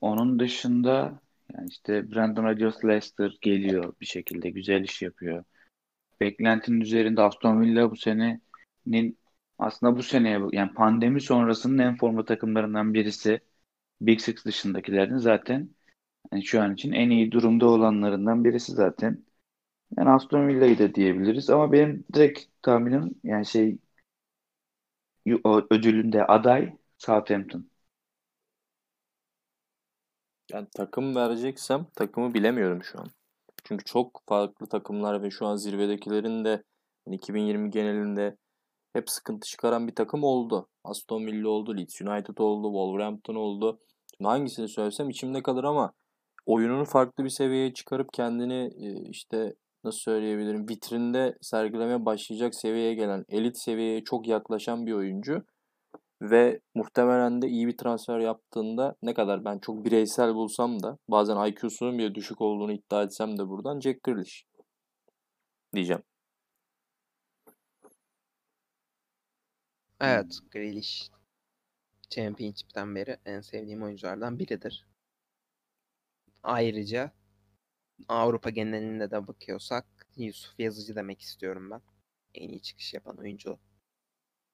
[0.00, 1.20] Onun dışında
[1.54, 5.44] yani işte Brandon Rodgers Leicester geliyor bir şekilde güzel iş yapıyor.
[6.20, 9.18] Beklentinin üzerinde Aston Villa bu senenin
[9.58, 13.40] aslında bu seneye yani pandemi sonrasının en forma takımlarından birisi.
[14.00, 15.70] Big Six dışındakilerin zaten
[16.32, 19.24] Yani şu an için en iyi durumda olanlarından birisi zaten.
[19.98, 23.78] Yani Aston Villa'yı da diyebiliriz ama benim direkt tahminim yani şey
[25.70, 27.70] ödülünde aday Southampton.
[30.52, 33.06] Yani takım vereceksem takımı bilemiyorum şu an.
[33.64, 36.62] Çünkü çok farklı takımlar ve şu an zirvedekilerin de
[37.10, 38.36] 2020 genelinde
[38.92, 40.68] hep sıkıntı çıkaran bir takım oldu.
[40.84, 43.80] Aston Villa oldu, Leeds United oldu, Wolverhampton oldu.
[44.16, 45.92] Şimdi hangisini söylesem içimde kalır ama
[46.46, 48.70] oyununu farklı bir seviyeye çıkarıp kendini
[49.10, 55.44] işte nasıl söyleyebilirim vitrinde sergilemeye başlayacak seviyeye gelen elit seviyeye çok yaklaşan bir oyuncu
[56.22, 61.46] ve muhtemelen de iyi bir transfer yaptığında ne kadar ben çok bireysel bulsam da bazen
[61.46, 64.44] IQ'sunun bile düşük olduğunu iddia etsem de buradan Jack Grealish
[65.74, 66.02] diyeceğim.
[70.00, 71.10] Evet, Grealish
[72.10, 74.86] Championship'ten beri en sevdiğim oyunculardan biridir.
[76.42, 77.12] Ayrıca
[78.08, 79.86] Avrupa genelinde de bakıyorsak
[80.16, 81.80] Yusuf Yazıcı demek istiyorum ben.
[82.34, 83.58] En iyi çıkış yapan oyuncu.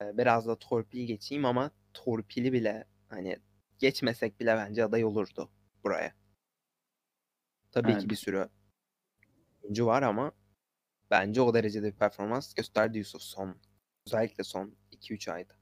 [0.03, 3.37] Biraz da torpil geçeyim ama torpili bile hani
[3.79, 5.51] geçmesek bile bence aday olurdu
[5.85, 6.15] buraya.
[7.73, 8.03] Tabii evet.
[8.03, 8.49] ki bir sürü
[9.63, 10.33] oyuncu var ama
[11.11, 13.57] bence o derecede bir performans gösterdi Yusuf son.
[14.07, 15.55] Özellikle son 2-3 ayda.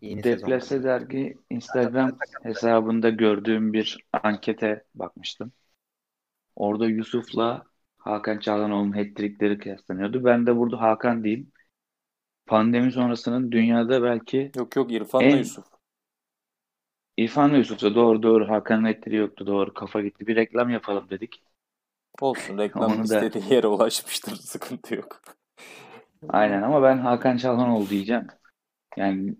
[0.00, 5.52] Yeni Deplase dergi Instagram hesabında gördüğüm bir ankete bakmıştım.
[6.58, 7.62] Orada Yusuf'la
[7.98, 10.24] Hakan Çalhanoğlu'nun hat-trickleri kıyaslanıyordu.
[10.24, 11.52] Ben de burada Hakan diyeyim.
[12.46, 15.36] Pandemi sonrasının dünyada belki Yok yok İrfan'la en...
[15.36, 15.64] Yusuf.
[17.16, 20.26] İrfan'la Yusuf'sa doğru doğru Hakan'ın hat yoktu doğru kafa gitti.
[20.26, 21.42] Bir reklam yapalım dedik.
[22.20, 23.54] Olsun reklam Onu istediği da...
[23.54, 25.20] yere ulaşmıştır sıkıntı yok.
[26.28, 28.26] Aynen ama ben Hakan Çalhanoğlu diyeceğim.
[28.96, 29.36] Yani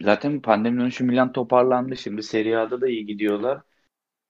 [0.00, 1.96] zaten pandemi dönüşü Milan toparlandı.
[1.96, 3.60] Şimdi Serie A'da da iyi gidiyorlar.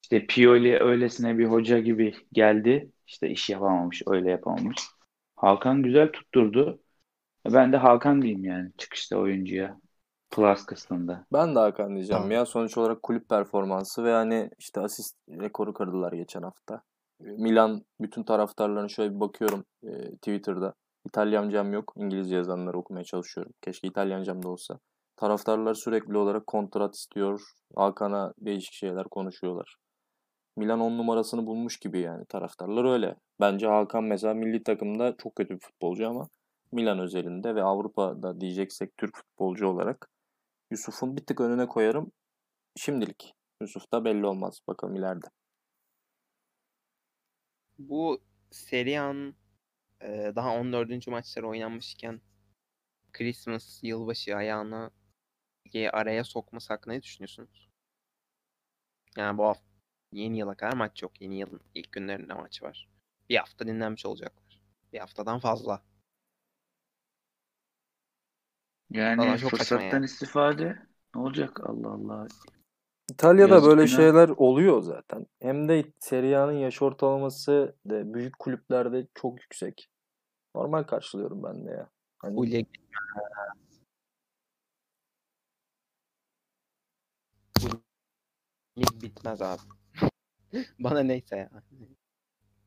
[0.03, 2.91] İşte Pioli öylesine bir hoca gibi geldi.
[3.07, 4.79] İşte iş yapamamış, öyle yapamamış.
[5.37, 6.81] Hakan güzel tutturdu.
[7.45, 9.81] Ben de Hakan diyeyim yani çıkışta oyuncuya.
[10.31, 11.27] Plus kısmında.
[11.33, 12.31] Ben de Hakan diyeceğim tamam.
[12.31, 12.47] ya.
[12.47, 16.83] Sonuç olarak kulüp performansı ve hani işte asist rekoru kırdılar geçen hafta.
[17.21, 20.75] Milan bütün taraftarlarına şöyle bir bakıyorum e, Twitter'da.
[21.07, 21.93] İtalyancam yok.
[21.97, 23.53] İngilizce yazanları okumaya çalışıyorum.
[23.63, 24.79] Keşke İtalyancam da olsa.
[25.17, 27.41] Taraftarlar sürekli olarak kontrat istiyor.
[27.77, 29.77] Hakan'a değişik şeyler konuşuyorlar.
[30.57, 33.17] Milan 10 numarasını bulmuş gibi yani taraftarlar öyle.
[33.41, 36.29] Bence Hakan mesela milli takımda çok kötü bir futbolcu ama
[36.73, 40.11] Milan özelinde ve Avrupa'da diyeceksek Türk futbolcu olarak
[40.71, 42.13] Yusuf'un bir tık önüne koyarım.
[42.77, 43.35] Şimdilik.
[43.63, 44.61] Yusuf da belli olmaz.
[44.69, 45.27] Bakalım ileride.
[47.79, 49.33] Bu Serie
[50.37, 51.11] daha 14.
[51.11, 52.21] maçları oynanmışken
[53.13, 54.91] Christmas yılbaşı ayağını
[55.93, 57.71] araya sokması hakkında ne düşünüyorsunuz?
[59.17, 59.70] Yani bu hafta
[60.13, 61.21] yeni yıla kadar maç yok.
[61.21, 62.89] Yeni yılın ilk günlerinde maç var.
[63.29, 64.61] Bir hafta dinlenmiş olacaklar.
[64.93, 65.83] Bir haftadan fazla.
[68.91, 70.05] Yani fırsattan yani.
[70.05, 70.79] istifade
[71.15, 72.27] ne olacak Allah Allah.
[73.11, 73.97] İtalya'da Yazık böyle günah.
[73.97, 75.27] şeyler oluyor zaten.
[75.41, 79.91] Hem de Serie A'nın yaş ortalaması de büyük kulüplerde çok yüksek.
[80.55, 81.91] Normal karşılıyorum ben de ya.
[82.19, 82.37] Hani...
[82.37, 82.69] Bu lig
[88.79, 89.61] lig bitmez abi.
[90.79, 91.51] Bana neyse ya.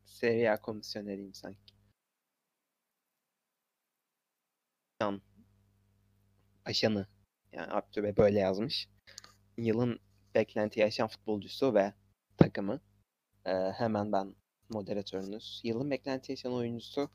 [0.06, 1.74] Serie A komisyoneriyim sanki.
[6.66, 7.08] aşanı
[7.52, 8.90] yani Abdü böyle yazmış.
[9.58, 10.00] Yılın
[10.36, 11.94] beklenti yaşayan futbolcusu ve
[12.38, 12.82] takımı.
[13.46, 14.36] Ee, hemen ben
[14.70, 15.62] moderatörünüz.
[15.64, 17.10] Yılın beklenti yaşayan oyuncusu.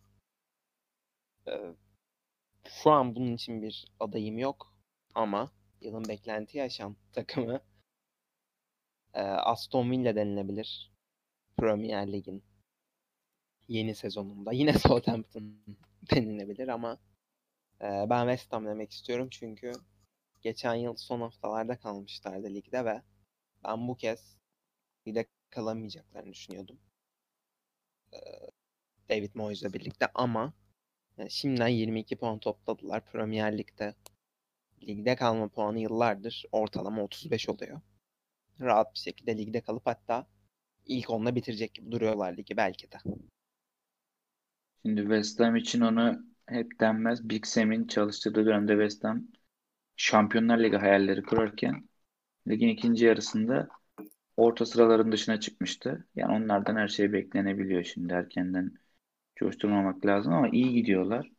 [1.49, 1.75] Ee,
[2.69, 4.75] şu an bunun için bir adayım yok.
[5.15, 7.61] Ama yılın beklenti yaşayan takımı
[9.19, 10.93] e, Aston Villa denilebilir.
[11.57, 12.45] Premier Lig'in
[13.69, 14.53] yeni sezonunda.
[14.53, 15.55] Yine Southampton
[16.11, 16.99] denilebilir ama
[17.81, 19.73] ben West Ham demek istiyorum çünkü
[20.43, 23.03] geçen yıl son haftalarda kalmışlardı ligde ve
[23.65, 24.39] ben bu kez
[25.07, 26.79] ligde kalamayacaklarını düşünüyordum.
[29.09, 30.55] David Moyes'la birlikte ama
[31.19, 33.05] yani şimdiden 22 puan topladılar.
[33.05, 33.95] Premier Lig'de
[34.83, 37.81] ligde kalma puanı yıllardır ortalama 35 oluyor.
[38.61, 40.27] Rahat bir şekilde ligde kalıp hatta
[40.87, 42.97] ilk onunla bitirecek gibi duruyorlar ligi belki de.
[44.83, 47.29] Şimdi West Ham için onu hep denmez.
[47.29, 49.27] Big Sam'in çalıştığı dönemde West Ham
[49.97, 51.89] Şampiyonlar Ligi hayalleri kurarken
[52.49, 53.69] ligin ikinci yarısında
[54.37, 56.09] orta sıraların dışına çıkmıştı.
[56.17, 58.73] Yani onlardan her şey beklenebiliyor şimdi erkenden
[59.37, 61.31] coşturmamak lazım ama iyi gidiyorlar.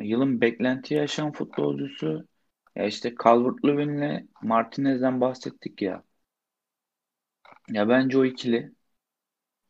[0.00, 2.28] Yılın beklenti yaşayan futbolcusu
[2.76, 6.02] ya işte Calvert-Lewin'le Martinez'den bahsettik ya.
[7.72, 8.72] Ya bence o ikili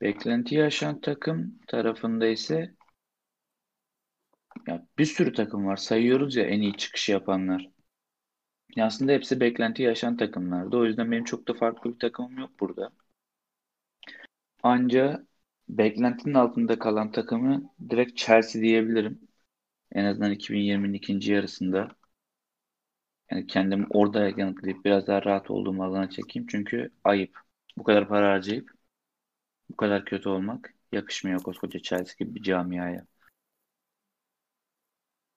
[0.01, 2.75] Beklentiyi aşan takım tarafında ise
[4.67, 5.77] ya bir sürü takım var.
[5.77, 7.71] Sayıyoruz ya en iyi çıkış yapanlar.
[8.77, 10.77] Ya aslında hepsi beklentiyi aşan takımlardı.
[10.77, 12.91] O yüzden benim çok da farklı bir takımım yok burada.
[14.63, 15.27] Anca
[15.69, 19.29] beklentinin altında kalan takımı direkt Chelsea diyebilirim.
[19.93, 21.89] En azından 2020'nin ikinci yarısında.
[23.31, 26.47] Yani kendimi orada yanıtlayıp biraz daha rahat olduğum alana çekeyim.
[26.51, 27.46] Çünkü ayıp.
[27.77, 28.71] Bu kadar para harcayıp
[29.71, 33.07] bu kadar kötü olmak yakışmıyor koskoca Chelsea gibi bir camiaya.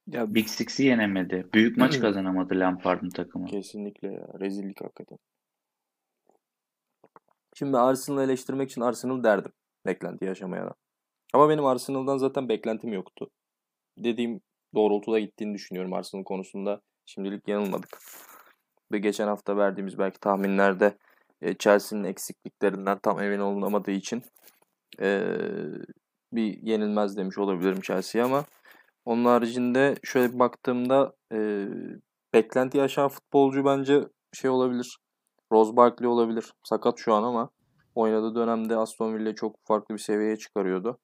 [0.08, 1.48] Ya Big Six'i yenemedi.
[1.54, 3.46] Büyük maç kazanamadı Lampard'ın takımı.
[3.46, 4.28] Kesinlikle ya.
[4.40, 5.18] Rezillik hakikaten.
[7.56, 9.52] Şimdi Arsenal'ı eleştirmek için Arsenal derdim.
[9.86, 10.74] Beklenti yaşamayana.
[11.34, 13.30] Ama benim Arsenal'dan zaten beklentim yoktu.
[13.98, 14.42] Dediğim
[14.76, 16.82] doğrultuda gittiğini düşünüyorum Arsenal konusunda.
[17.06, 17.98] Şimdilik yanılmadık.
[18.92, 20.98] Ve geçen hafta verdiğimiz belki tahminlerde
[21.42, 24.24] e, Chelsea'nin eksikliklerinden tam emin olunamadığı için
[25.02, 25.22] e,
[26.34, 28.46] bir yenilmez demiş olabilirim Chelsea'ye ama
[29.06, 31.68] onun haricinde şöyle bir baktığımda e,
[32.34, 34.98] beklenti yaşayan futbolcu bence şey olabilir.
[35.52, 36.54] Rose Barkley olabilir.
[36.64, 37.50] Sakat şu an ama
[37.96, 41.00] oynadığı dönemde Aston Villa çok farklı bir seviyeye çıkarıyordu.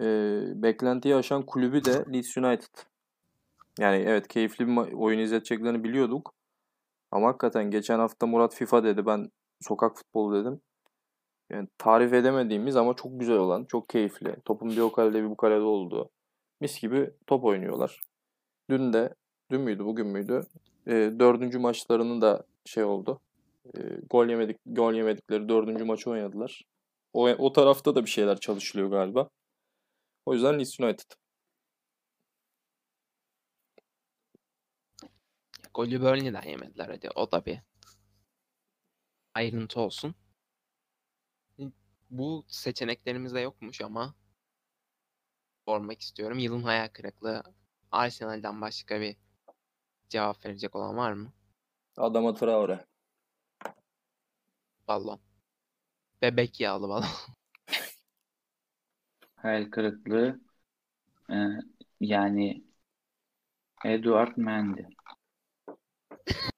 [0.00, 0.04] E,
[0.62, 2.74] beklentiyi aşan kulübü de Leeds United.
[3.78, 6.34] Yani evet keyifli bir oyun izleteceklerini biliyorduk.
[7.12, 9.06] Ama hakikaten geçen hafta Murat FIFA dedi.
[9.06, 10.60] Ben sokak futbolu dedim.
[11.50, 14.36] Yani tarif edemediğimiz ama çok güzel olan, çok keyifli.
[14.44, 16.10] Topun bir o kalede bir bu kalede olduğu.
[16.60, 18.00] Mis gibi top oynuyorlar.
[18.70, 19.14] Dün de,
[19.50, 20.46] dün müydü, bugün müydü?
[20.86, 23.20] E, dördüncü maçlarının da şey oldu.
[23.76, 26.64] E, gol yemedik, gol yemedikleri dördüncü maçı oynadılar.
[27.12, 29.28] O, o tarafta da bir şeyler çalışılıyor galiba.
[30.26, 31.10] O yüzden Leeds United.
[35.74, 37.10] Golü Burnley'den yemediler hadi.
[37.14, 37.58] O da bir
[39.34, 40.14] ayrıntı olsun.
[42.10, 44.14] Bu seçeneklerimizde yokmuş ama
[45.68, 46.38] sormak istiyorum.
[46.38, 47.42] Yılın hayal kırıklığı
[47.92, 49.16] Arsenal'den başka bir
[50.08, 51.32] cevap verecek olan var mı?
[51.96, 52.86] Adama Traore.
[54.88, 55.20] Balon.
[56.22, 57.04] Bebek yağlı balon.
[59.36, 60.40] Hayal kırıklığı
[61.30, 61.34] e,
[62.00, 62.64] yani
[63.84, 64.86] Eduard Mendy.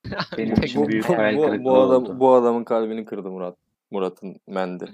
[0.38, 2.20] Benim için bu, büyük bu- hayal bu- bu adam oldu.
[2.20, 3.56] bu adamın kalbini kırdı Murat.
[3.90, 4.92] Murat'ın Mendi.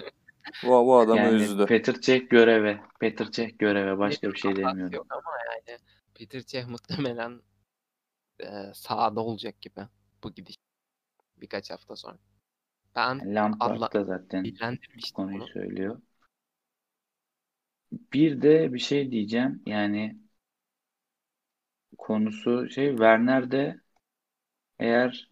[0.64, 1.66] Bu, bu adamı Yani üzdü.
[1.66, 2.80] Petr Cech göreve.
[3.00, 3.98] Petr Cech göreve.
[3.98, 4.92] Başka bir şey demiyorum.
[4.94, 5.78] Yok ama yani
[6.14, 7.40] Peter Cech muhtemelen
[8.40, 9.80] e, sahada olacak gibi
[10.24, 10.56] bu gidiş.
[11.36, 12.18] Birkaç hafta sonra.
[12.96, 14.44] Ben Lampard Allah- da zaten
[15.14, 15.48] konuyu bunu.
[15.48, 16.00] söylüyor.
[18.12, 19.62] Bir de bir şey diyeceğim.
[19.66, 20.18] Yani
[21.98, 23.80] konusu şey Werner de
[24.80, 25.30] eğer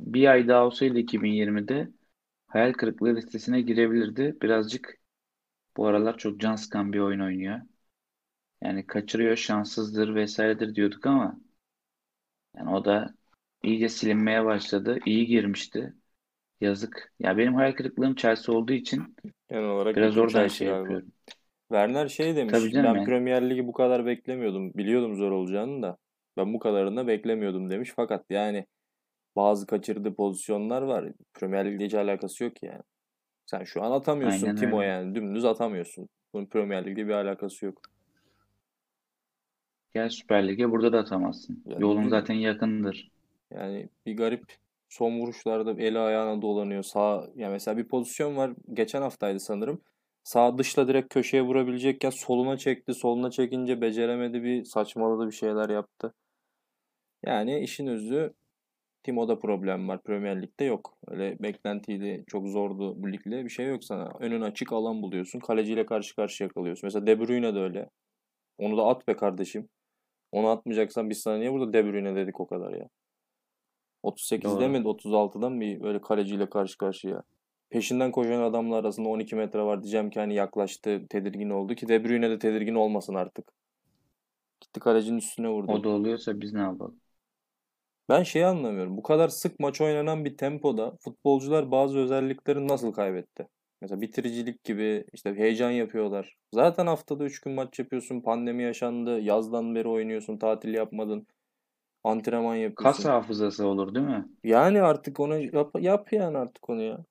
[0.00, 1.90] bir ay daha olsaydı 2020'de
[2.48, 4.38] hayal kırıklığı listesine girebilirdi.
[4.42, 4.98] Birazcık
[5.78, 7.60] bu aralar çok can sıkan bir oyun oynuyor.
[8.62, 11.40] Yani kaçırıyor, şanssızdır vesairedir diyorduk ama
[12.56, 13.14] yani o da
[13.62, 14.98] iyice silinmeye başladı.
[15.06, 15.94] İyi girmişti.
[16.62, 17.14] Yazık.
[17.20, 19.16] Ya benim hayal kırıklığım Chelsea olduğu için
[19.48, 20.68] Genel olarak biraz oradan şey galiba.
[20.68, 21.12] yapıyorum.
[21.68, 22.62] Werner şey demiş.
[22.62, 23.02] Tabii canım ben yani.
[23.02, 24.74] Premier Ligi bu kadar beklemiyordum.
[24.74, 25.98] Biliyordum zor olacağını da.
[26.36, 27.92] Ben bu kadarını da beklemiyordum demiş.
[27.96, 28.66] Fakat yani
[29.36, 31.12] bazı kaçırdığı pozisyonlar var.
[31.34, 32.82] Premier Lig'le hiç alakası yok yani.
[33.46, 34.88] Sen şu an atamıyorsun Aynen Timo öyle.
[34.88, 35.14] yani.
[35.14, 36.08] Dümdüz atamıyorsun.
[36.34, 37.82] Bunun Premier Lig'le bir alakası yok.
[39.94, 41.62] Gel Süper Lig'e burada da atamazsın.
[41.66, 43.10] Ya Yolun zaten yakındır.
[43.50, 44.44] Yani bir garip
[44.88, 46.82] son vuruşlarda eli ayağına dolanıyor.
[46.82, 48.52] Sağ ya mesela bir pozisyon var.
[48.72, 49.80] Geçen haftaydı sanırım.
[50.30, 52.94] Sağ dışla direkt köşeye vurabilecekken soluna çekti.
[52.94, 56.14] Soluna çekince beceremedi bir saçmaladı bir şeyler yaptı.
[57.26, 58.34] Yani işin özü
[59.02, 60.02] Timo'da problem var.
[60.02, 60.98] Premier Lig'de yok.
[61.08, 62.24] Öyle beklentiydi.
[62.26, 63.44] Çok zordu bu ligle.
[63.44, 64.12] Bir şey yok sana.
[64.20, 65.40] Önün açık alan buluyorsun.
[65.40, 66.86] Kaleciyle karşı karşıya kalıyorsun.
[66.86, 67.90] Mesela De Bruyne de öyle.
[68.58, 69.68] Onu da at be kardeşim.
[70.32, 72.88] Onu atmayacaksan biz sana niye burada De Bruyne dedik o kadar ya.
[74.02, 74.68] 38'de Doğru.
[74.68, 77.22] mi 36'dan bir böyle kaleciyle karşı karşıya.
[77.70, 82.04] Peşinden koşan adamlar arasında 12 metre var diyeceğim ki hani yaklaştı, tedirgin oldu ki De
[82.04, 83.52] Bruyne de tedirgin olmasın artık.
[84.60, 85.72] Gitti kalecinin üstüne vurdu.
[85.72, 86.96] O da oluyorsa biz ne yapalım?
[88.08, 88.96] Ben şeyi anlamıyorum.
[88.96, 93.48] Bu kadar sık maç oynanan bir tempoda futbolcular bazı özelliklerini nasıl kaybetti?
[93.80, 96.36] Mesela bitiricilik gibi işte heyecan yapıyorlar.
[96.54, 98.20] Zaten haftada 3 gün maç yapıyorsun.
[98.20, 99.20] Pandemi yaşandı.
[99.20, 100.38] Yazdan beri oynuyorsun.
[100.38, 101.26] Tatil yapmadın.
[102.04, 103.02] Antrenman yapıyorsun.
[103.02, 104.28] Kas hafızası olur değil mi?
[104.44, 107.04] Yani artık onu yap, yap yani artık onu ya.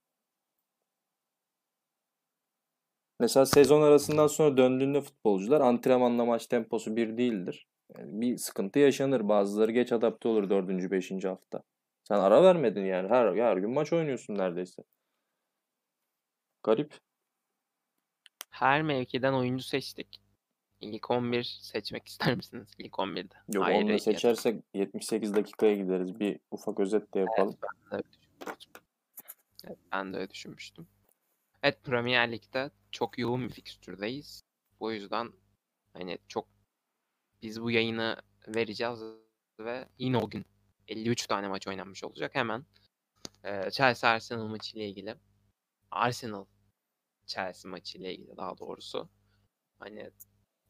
[3.19, 7.67] Mesela sezon arasından sonra döndüğünde futbolcular antrenmanla maç temposu bir değildir.
[7.97, 9.29] Yani bir sıkıntı yaşanır.
[9.29, 10.91] Bazıları geç adapte olur 4.
[10.91, 11.25] 5.
[11.25, 11.63] hafta.
[12.03, 13.09] Sen ara vermedin yani.
[13.09, 14.83] Her, her gün maç oynuyorsun neredeyse.
[16.63, 16.97] Garip.
[18.49, 20.21] Her mevkiden oyuncu seçtik.
[20.81, 22.67] İlk 11 seçmek ister misiniz?
[22.77, 23.35] İlk 11'de.
[23.53, 26.19] Yok Ayrı onu seçersek 78 dakikaya gideriz.
[26.19, 27.57] Bir ufak özet de yapalım.
[27.63, 28.81] Ben de öyle düşünmüştüm.
[29.67, 30.87] Evet, ben de öyle düşünmüştüm.
[31.63, 34.43] Evet Premier Lig'de çok yoğun bir fikstürdeyiz.
[34.79, 35.31] Bu yüzden
[35.93, 36.47] hani çok
[37.41, 39.03] biz bu yayını vereceğiz
[39.59, 40.45] ve yine o gün
[40.87, 42.35] 53 tane maç oynanmış olacak.
[42.35, 42.65] Hemen
[43.43, 45.15] e, Chelsea Arsenal maçı ile ilgili
[45.91, 46.45] Arsenal
[47.25, 49.09] Chelsea maçı ile ilgili daha doğrusu
[49.79, 50.11] hani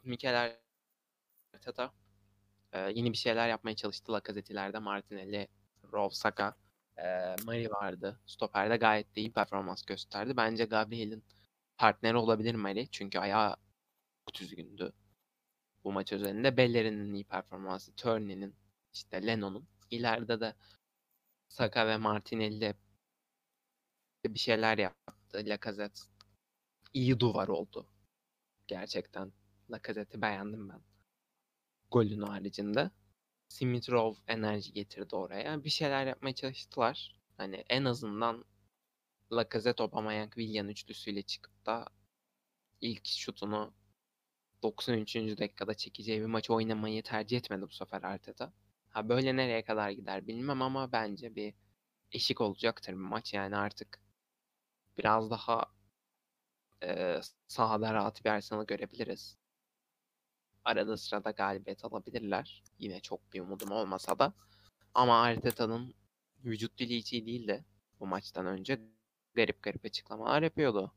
[0.03, 0.59] Mikel
[1.53, 1.93] Arteta
[2.73, 5.47] e, yeni bir şeyler yapmaya çalıştı Lacazette'lerde Martinelli,
[5.93, 6.55] Rolf Saka,
[7.03, 8.19] e, Mari vardı.
[8.25, 10.37] Stoper'de gayet de iyi performans gösterdi.
[10.37, 11.23] Bence Gabriel'in
[11.77, 12.87] partneri olabilir Mari.
[12.91, 13.55] Çünkü ayağı
[14.25, 14.93] çok düzgündü.
[15.83, 18.55] Bu maç özelinde Bellerin'in iyi performansı, Turney'nin,
[18.93, 19.67] işte Leno'nun.
[19.91, 20.55] İleride de
[21.49, 22.75] Saka ve Martinelli
[24.25, 25.43] bir şeyler yaptı.
[25.45, 26.01] Lacazette
[26.93, 27.87] iyi duvar oldu.
[28.67, 29.31] Gerçekten.
[29.71, 30.81] Lacazette'i beğendim ben.
[31.91, 32.91] Golün haricinde.
[33.49, 35.63] Simitrov enerji getirdi oraya.
[35.63, 37.15] Bir şeyler yapmaya çalıştılar.
[37.37, 38.45] Hani en azından
[39.31, 41.85] Lacazette, Aubameyang, Willian üçlüsüyle çıkıp da
[42.81, 43.73] ilk şutunu
[44.63, 45.15] 93.
[45.15, 48.53] dakikada çekeceği bir maç oynamayı tercih etmedi bu sefer Arteta.
[48.89, 51.53] Ha böyle nereye kadar gider bilmem ama bence bir
[52.11, 53.33] eşik olacaktır bir maç.
[53.33, 53.99] Yani artık
[54.97, 55.65] biraz daha
[56.83, 59.37] e, sahada rahat bir Arsenal'ı görebiliriz.
[60.65, 62.63] Arada sırada galibiyet alabilirler.
[62.79, 64.33] Yine çok bir umudum olmasa da.
[64.93, 65.93] Ama Arteta'nın
[66.45, 67.65] vücut dili iyi değildi
[67.99, 68.81] bu maçtan önce.
[69.35, 70.93] Garip garip açıklamalar yapıyordu.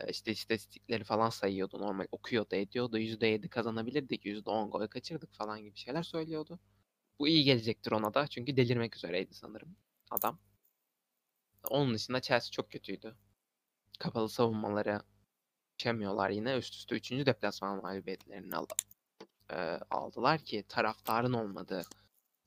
[0.00, 1.78] E, İşte istatistikleri falan sayıyordu.
[1.80, 2.98] Normal okuyordu ediyordu.
[2.98, 4.26] %7 kazanabilirdik.
[4.26, 6.60] %10 gol kaçırdık falan gibi şeyler söylüyordu.
[7.18, 8.26] Bu iyi gelecektir ona da.
[8.28, 9.76] Çünkü delirmek üzereydi sanırım
[10.10, 10.38] adam.
[11.70, 13.16] Onun dışında Chelsea çok kötüydü.
[13.98, 15.00] Kapalı savunmaları
[15.82, 16.56] geçemiyorlar yine.
[16.56, 17.10] Üst üste 3.
[17.10, 18.74] deplasman mağlubiyetlerini aldı,
[19.50, 19.56] e,
[19.90, 21.82] aldılar ki taraftarın olmadığı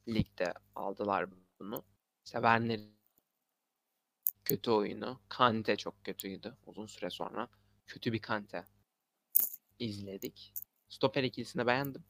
[0.08, 1.30] ligde aldılar
[1.60, 1.84] bunu.
[2.24, 2.80] Werner
[4.46, 5.20] kötü oyunu.
[5.30, 7.48] Kante çok kötüydü uzun süre sonra.
[7.88, 8.66] Kötü bir Kante
[9.80, 10.54] izledik.
[10.90, 12.04] Stoper ikilisini beğendim.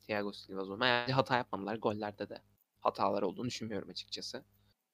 [0.00, 0.86] Thiago Silva Zuma.
[0.86, 1.76] Yani hata yapmadılar.
[1.76, 2.42] Gollerde de
[2.80, 4.44] hatalar olduğunu düşünmüyorum açıkçası.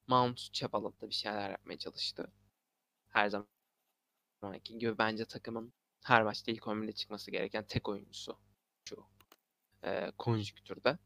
[0.07, 2.31] Mount çabaladı bir şeyler yapmaya çalıştı.
[3.09, 5.73] Her zamanki gibi bence takımın
[6.03, 8.37] her maçta ilk 11'de çıkması gereken tek oyuncusu
[8.89, 9.05] şu
[9.83, 10.97] e, konjüktürde.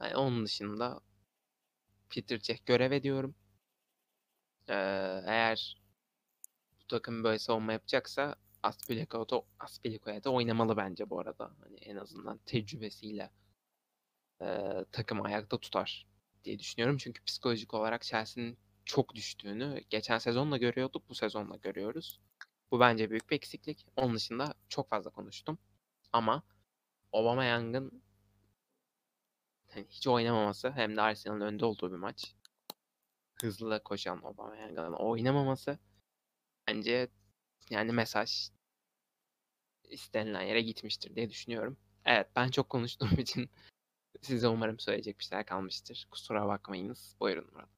[0.00, 1.00] Yani onun dışında
[2.10, 3.34] Peter Cech görev ediyorum.
[4.68, 4.74] Ee,
[5.26, 5.82] eğer
[6.80, 11.50] bu takım böyle savunma yapacaksa Aspilicueta, Aspilicueta oynamalı bence bu arada.
[11.60, 13.30] Hani en azından tecrübesiyle
[14.42, 14.46] e,
[14.92, 16.06] takımı ayakta tutar
[16.44, 16.96] diye düşünüyorum.
[16.96, 22.20] Çünkü psikolojik olarak Chelsea'nin çok düştüğünü geçen sezonla görüyorduk, bu sezonla görüyoruz.
[22.70, 23.86] Bu bence büyük bir eksiklik.
[23.96, 25.58] Onun dışında çok fazla konuştum.
[26.12, 26.42] Ama
[27.12, 28.02] Aubameyang'ın
[29.70, 32.34] hani hiç oynamaması hem de Arsenal'ın önde olduğu bir maç.
[33.42, 35.78] Hızlı koşan Aubameyang'ın oynamaması
[36.68, 37.08] bence
[37.70, 38.50] yani mesaj
[39.84, 41.76] istenilen yere gitmiştir diye düşünüyorum.
[42.04, 43.50] Evet ben çok konuştuğum için
[44.20, 46.06] size umarım söyleyecek bir şeyler kalmıştır.
[46.10, 47.16] Kusura bakmayınız.
[47.20, 47.77] Buyurun Murat.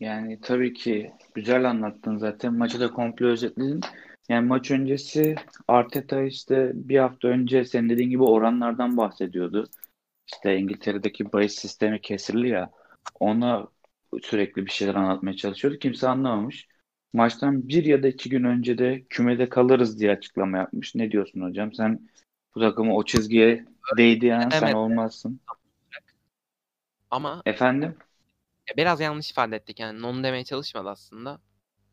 [0.00, 2.54] Yani tabii ki güzel anlattın zaten.
[2.54, 3.80] Maçı da komple özetledin.
[4.28, 5.34] Yani maç öncesi
[5.68, 9.68] Arteta işte bir hafta önce senin dediğin gibi oranlardan bahsediyordu.
[10.32, 12.70] İşte İngiltere'deki bahis sistemi kesirli ya.
[13.20, 13.68] Ona
[14.22, 15.78] sürekli bir şeyler anlatmaya çalışıyordu.
[15.78, 16.68] Kimse anlamamış.
[17.12, 20.94] Maçtan bir ya da iki gün önce de kümede kalırız diye açıklama yapmış.
[20.94, 21.72] Ne diyorsun hocam?
[21.72, 22.08] Sen
[22.54, 23.64] bu takımı o çizgiye
[23.96, 24.76] değdiyen sen Evet.
[24.76, 25.40] olmazsın.
[27.10, 27.96] Ama Efendim?
[28.70, 31.40] Ya biraz yanlış ifade ettik yani non demeye çalışmadı aslında.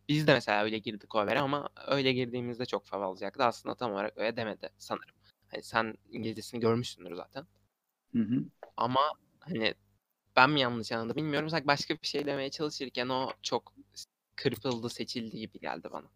[0.10, 3.44] Biz de mesela öyle girdik o habere ama öyle girdiğimizde çok fav alacaktı.
[3.46, 5.16] Aslında tam olarak öyle demedi sanırım.
[5.50, 7.48] Hani sen İngilizcesini görmüşsündür zaten.
[8.14, 8.46] Hı hı.
[8.78, 9.00] Ama
[9.40, 9.74] hani
[10.36, 11.50] ben mi yanlış anladım bilmiyorum.
[11.50, 13.74] Sanki başka bir şey demeye çalışırken o çok
[14.36, 16.12] kırpıldı, seçildi gibi geldi bana.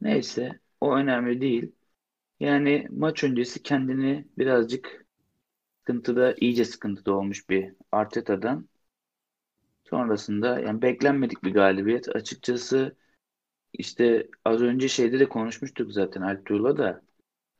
[0.00, 1.72] Neyse, o önemli değil.
[2.40, 5.06] Yani maç öncesi kendini birazcık
[5.80, 8.68] sıkıntıda, iyice sıkıntıda olmuş bir Arteta'dan.
[9.84, 12.16] Sonrasında yani beklenmedik bir galibiyet.
[12.16, 12.96] Açıkçası
[13.74, 17.02] işte az önce şeyde de konuşmuştuk zaten Alptuğ'la da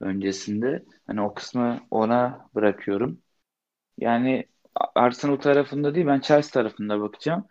[0.00, 0.84] öncesinde.
[1.08, 3.22] Hani o kısmı ona bırakıyorum.
[3.98, 4.46] Yani
[4.94, 7.46] Arsenal tarafında değil ben Chelsea tarafında bakacağım.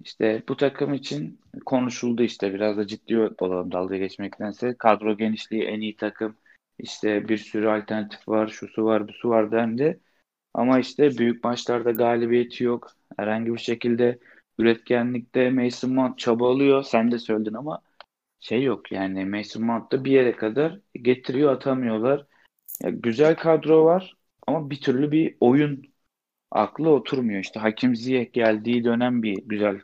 [0.00, 4.76] İşte bu takım için konuşuldu işte biraz da ciddi olalım dalga geçmektense.
[4.78, 6.36] Kadro genişliği en iyi takım.
[6.78, 10.00] İşte bir sürü alternatif var, şusu var, busu var dendi.
[10.54, 12.92] Ama işte büyük maçlarda galibiyeti yok.
[13.16, 14.18] Herhangi bir şekilde
[14.58, 16.82] üretkenlikte Mason Mount çabalıyor.
[16.82, 17.82] Sen de söyledin ama
[18.40, 22.26] şey yok yani Mason Mount da bir yere kadar getiriyor atamıyorlar.
[22.82, 25.82] Ya güzel kadro var ama bir türlü bir oyun
[26.50, 27.40] aklı oturmuyor.
[27.40, 29.80] İşte Hakim Ziyech geldiği dönem bir güzel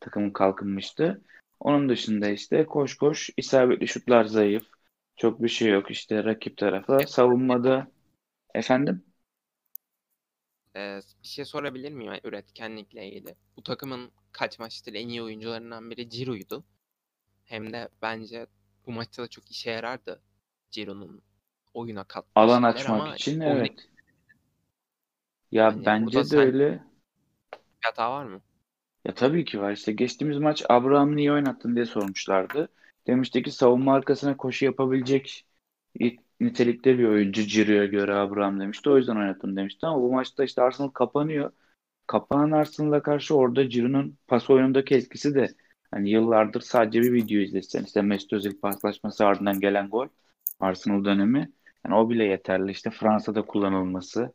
[0.00, 1.22] takımın kalkınmıştı.
[1.60, 4.64] Onun dışında işte koş koş isabetli şutlar zayıf.
[5.16, 6.98] Çok bir şey yok işte rakip tarafa.
[6.98, 7.86] Savunmada
[8.54, 9.02] efendim
[10.76, 13.36] Ee, bir şey sorabilir miyim yani üretkenlikle ilgili?
[13.56, 16.64] Bu takımın kaç maçtır en iyi oyuncularından biri Ciro'ydu.
[17.44, 18.46] Hem de bence
[18.86, 20.22] bu maçta da çok işe yarardı
[20.70, 21.22] Ciro'nun
[21.74, 23.90] oyuna kattığı alan açmak için oyun evet.
[25.50, 26.82] Ya Hani bence de öyle.
[27.82, 28.42] bir hata var mı?
[29.04, 29.72] Ya tabii ki var.
[29.72, 32.68] İşte geçtiğimiz maç Abraham'ı niye oynattın diye sormuşlardı.
[33.06, 35.46] Demişti ki savunma arkasına koşu yapabilecek
[36.40, 38.90] nitelikte bir oyuncu Ciro'ya göre Abraham demişti.
[38.90, 41.52] O yüzden oynattım demişti ama bu maçta işte Arsenal kapanıyor.
[42.06, 45.48] Kapanan Arsenal'a karşı orada Ciro'nun pas oyunundaki etkisi de
[45.90, 50.08] hani yıllardır sadece bir video izlesen işte Mesut Özil paslaşması ardından gelen gol
[50.60, 51.52] Arsenal dönemi.
[51.86, 52.70] Yani o bile yeterli.
[52.70, 54.32] İşte Fransa'da kullanılması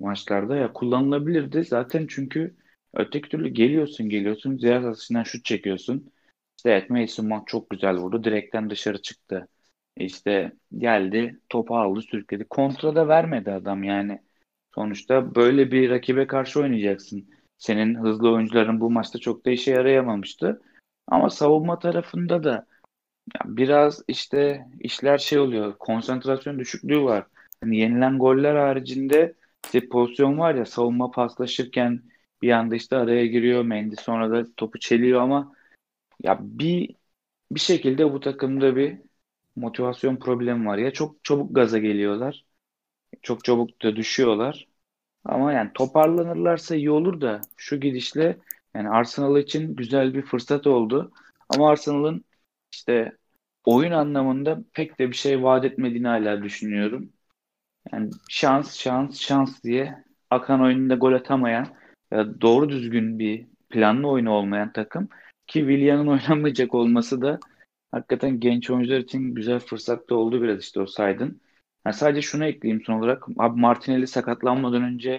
[0.00, 2.56] maçlarda ya kullanılabilirdi zaten çünkü
[2.94, 6.12] öteki türlü geliyorsun geliyorsun Ziyad atışından şut çekiyorsun.
[6.56, 8.24] İşte evet Mason Mount çok güzel vurdu.
[8.24, 9.48] Direkten dışarı çıktı.
[9.96, 12.44] İşte geldi topu aldı sürükledi.
[12.44, 14.20] Kontra da vermedi adam yani.
[14.74, 17.28] Sonuçta böyle bir rakibe karşı oynayacaksın.
[17.58, 20.62] Senin hızlı oyuncuların bu maçta çok da işe yarayamamıştı.
[21.08, 22.66] Ama savunma tarafında da
[23.44, 25.78] biraz işte işler şey oluyor.
[25.78, 27.26] Konsantrasyon düşüklüğü var.
[27.60, 29.34] Hani yenilen goller haricinde
[29.64, 32.02] işte pozisyon var ya savunma paslaşırken
[32.42, 35.52] bir anda işte araya giriyor Mendy sonra da topu çeliyor ama
[36.22, 36.94] ya bir
[37.50, 38.98] bir şekilde bu takımda bir
[39.56, 40.78] motivasyon problemi var.
[40.78, 42.44] Ya çok çabuk gaza geliyorlar.
[43.22, 44.68] Çok çabuk da düşüyorlar.
[45.24, 48.38] Ama yani toparlanırlarsa iyi olur da şu gidişle
[48.74, 51.12] yani Arsenal için güzel bir fırsat oldu.
[51.48, 52.24] Ama Arsenal'ın
[52.72, 53.16] işte
[53.64, 57.12] oyun anlamında pek de bir şey vaat etmediğini hala düşünüyorum.
[57.92, 61.66] Yani şans, şans, şans diye akan oyununda gol atamayan
[62.10, 65.08] ya doğru düzgün bir planlı oyunu olmayan takım
[65.46, 67.40] ki Willian'ın oynamayacak olması da
[67.94, 71.40] hakikaten genç oyuncular için güzel fırsat da oldu biraz işte o saydın.
[71.86, 73.24] Yani sadece şunu ekleyeyim son olarak.
[73.38, 75.10] Abi Martinelli sakatlanmadan önce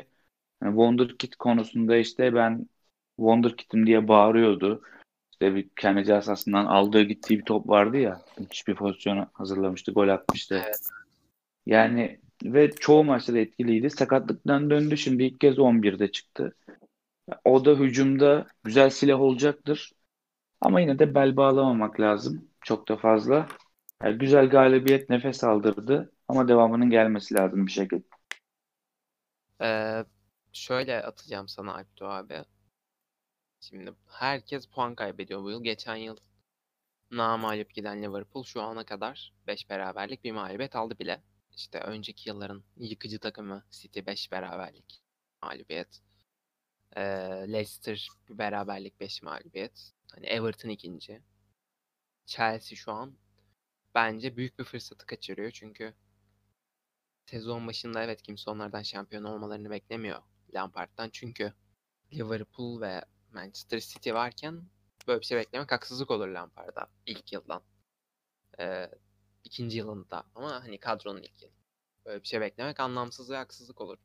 [0.63, 2.69] yani Wonderkid konusunda işte ben
[3.17, 4.81] Wonderkid'im diye bağırıyordu.
[5.31, 8.21] İşte bir kendi cihazasından aldığı gittiği bir top vardı ya.
[8.51, 9.91] Hiçbir pozisyon hazırlamıştı.
[9.91, 10.61] Gol atmıştı.
[10.65, 10.89] Evet.
[11.65, 13.89] Yani ve çoğu maçta da etkiliydi.
[13.89, 14.97] Sakatlıktan döndü.
[14.97, 16.55] Şimdi ilk kez 11'de çıktı.
[17.45, 19.91] O da hücumda güzel silah olacaktır.
[20.61, 22.47] Ama yine de bel bağlamamak lazım.
[22.65, 23.47] Çok da fazla.
[24.03, 26.11] Yani güzel galibiyet nefes aldırdı.
[26.27, 28.03] Ama devamının gelmesi lazım bir şekilde.
[29.61, 30.05] Ee,
[30.53, 32.45] şöyle atacağım sana Alptu abi.
[33.59, 35.63] Şimdi herkes puan kaybediyor bu yıl.
[35.63, 36.17] Geçen yıl
[37.11, 41.21] namalip giden Liverpool şu ana kadar 5 beraberlik bir mağlubiyet aldı bile.
[41.55, 45.03] İşte önceki yılların yıkıcı takımı City 5 beraberlik
[45.41, 46.01] mağlubiyet.
[46.97, 47.01] Ee,
[47.47, 49.93] Leicester bir beraberlik 5 mağlubiyet.
[50.11, 51.21] Hani Everton ikinci.
[52.25, 53.17] Chelsea şu an
[53.95, 55.93] bence büyük bir fırsatı kaçırıyor çünkü
[57.25, 60.21] sezon başında evet kimse onlardan şampiyon olmalarını beklemiyor
[60.53, 61.53] Lampard'dan çünkü
[62.13, 64.69] Liverpool ve Manchester City varken
[65.07, 67.61] böyle bir şey beklemek haksızlık olur Lampard'a ilk yıldan.
[68.59, 68.91] Ee,
[69.43, 71.53] ikinci yılında ama hani kadronun ilk yılı.
[72.05, 73.97] Böyle bir şey beklemek anlamsız ve haksızlık olur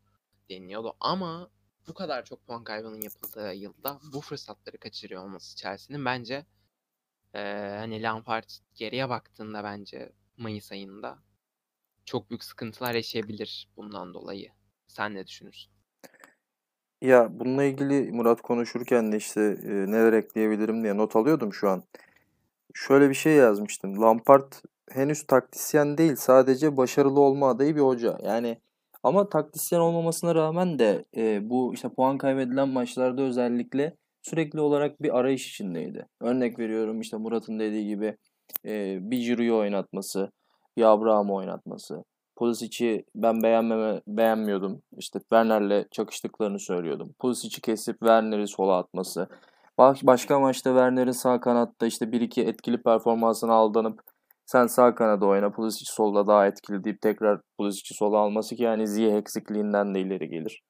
[0.50, 0.96] deniliyordu.
[1.00, 1.50] Ama
[1.88, 6.46] bu kadar çok puan kaybının yapıldığı yılda bu fırsatları kaçırıyor olması Chelsea'nin bence
[7.34, 7.40] e,
[7.78, 11.18] hani Lampard geriye baktığında bence Mayıs ayında
[12.04, 14.48] çok büyük sıkıntılar yaşayabilir bundan dolayı.
[14.88, 15.72] Sen ne düşünürsün?
[17.02, 21.82] Ya bununla ilgili Murat konuşurken de işte e, neler ekleyebilirim diye not alıyordum şu an.
[22.74, 24.02] Şöyle bir şey yazmıştım.
[24.02, 24.52] Lampard
[24.90, 28.18] henüz taktisyen değil sadece başarılı olma adayı bir hoca.
[28.22, 28.60] Yani
[29.02, 35.18] ama taktisyen olmamasına rağmen de e, bu işte puan kaybedilen maçlarda özellikle sürekli olarak bir
[35.18, 36.06] arayış içindeydi.
[36.20, 38.16] Örnek veriyorum işte Murat'ın dediği gibi
[38.64, 40.30] e, bir Giroud'u oynatması,
[40.76, 42.04] bir Abraham'ı oynatması.
[42.36, 44.82] Pulisic'i ben beğenmeme, beğenmiyordum.
[44.98, 47.14] İşte Werner'le çakıştıklarını söylüyordum.
[47.18, 49.28] Pulisic'i kesip Werner'i sola atması.
[50.02, 54.00] Başka maçta Werner'in sağ kanatta işte bir iki etkili performansına aldanıp
[54.46, 58.86] sen sağ kanada oyna Pulisic solda daha etkili deyip tekrar Pulisic'i sola alması ki yani
[58.86, 60.62] Ziyeh eksikliğinden de ileri gelir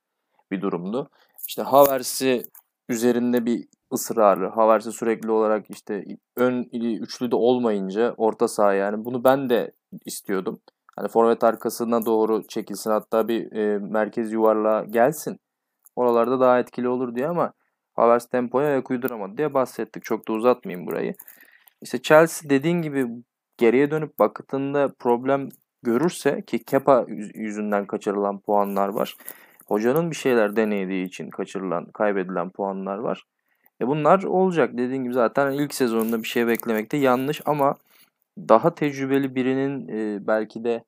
[0.50, 1.10] bir durumdu.
[1.48, 2.42] İşte Havertz'i
[2.90, 4.48] üzerinde bir ısrarı.
[4.48, 6.04] Havertz'i sürekli olarak işte
[6.36, 9.72] ön üçlü de olmayınca orta saha yani bunu ben de
[10.06, 10.60] istiyordum.
[10.96, 15.38] Hani forvet arkasına doğru çekilsin hatta bir e, merkez yuvarlığa gelsin.
[15.96, 17.52] Oralarda daha etkili olur diye ama
[17.94, 20.04] Havertz tempoya ayak uyduramadı diye bahsettik.
[20.04, 21.14] Çok da uzatmayayım burayı.
[21.82, 23.06] işte Chelsea dediğin gibi
[23.58, 25.48] geriye dönüp baktığında problem
[25.82, 29.16] görürse ki Kepa yüzünden kaçırılan puanlar var.
[29.70, 33.24] Hocanın bir şeyler denediği için kaçırılan, kaybedilen puanlar var.
[33.80, 34.70] E bunlar olacak.
[34.72, 37.74] Dediğim gibi zaten ilk sezonunda bir şey beklemekte yanlış ama
[38.38, 40.84] daha tecrübeli birinin e, belki de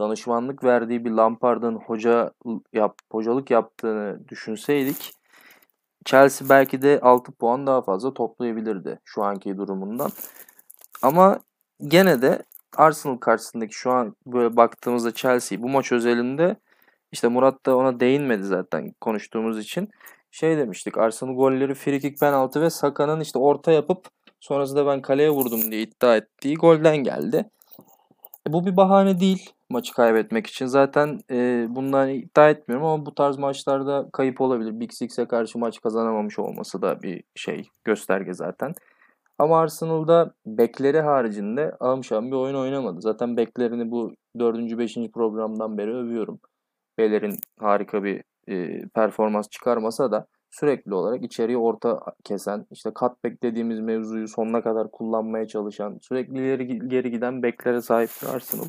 [0.00, 2.32] danışmanlık verdiği bir Lampard'ın hoca
[2.72, 5.14] yap, hocalık yaptığını düşünseydik
[6.04, 10.10] Chelsea belki de 6 puan daha fazla toplayabilirdi şu anki durumundan.
[11.02, 11.38] Ama
[11.88, 12.42] gene de
[12.76, 16.56] Arsenal karşısındaki şu an böyle baktığımızda Chelsea bu maç özelinde
[17.14, 19.88] işte Murat da ona değinmedi zaten konuştuğumuz için.
[20.30, 24.08] Şey demiştik Arsenal golleri frikik penaltı ve Saka'nın işte orta yapıp
[24.40, 27.50] sonrasında ben kaleye vurdum diye iddia ettiği golden geldi.
[28.48, 30.66] E, bu bir bahane değil maçı kaybetmek için.
[30.66, 34.80] Zaten e, bundan iddia etmiyorum ama bu tarz maçlarda kayıp olabilir.
[34.80, 38.72] Big Six'e karşı maç kazanamamış olması da bir şey gösterge zaten.
[39.38, 43.00] Ama Arsenal'da bekleri haricinde amşam bir oyun oynamadı.
[43.00, 44.78] Zaten beklerini bu 4.
[44.78, 44.94] 5.
[45.14, 46.40] programdan beri övüyorum.
[46.98, 53.80] Beylerin harika bir e, performans çıkarmasa da sürekli olarak içeriye orta kesen, işte cutback dediğimiz
[53.80, 58.64] mevzuyu sonuna kadar kullanmaya çalışan, sürekli ileri geri giden beklere sahip bir Arsenal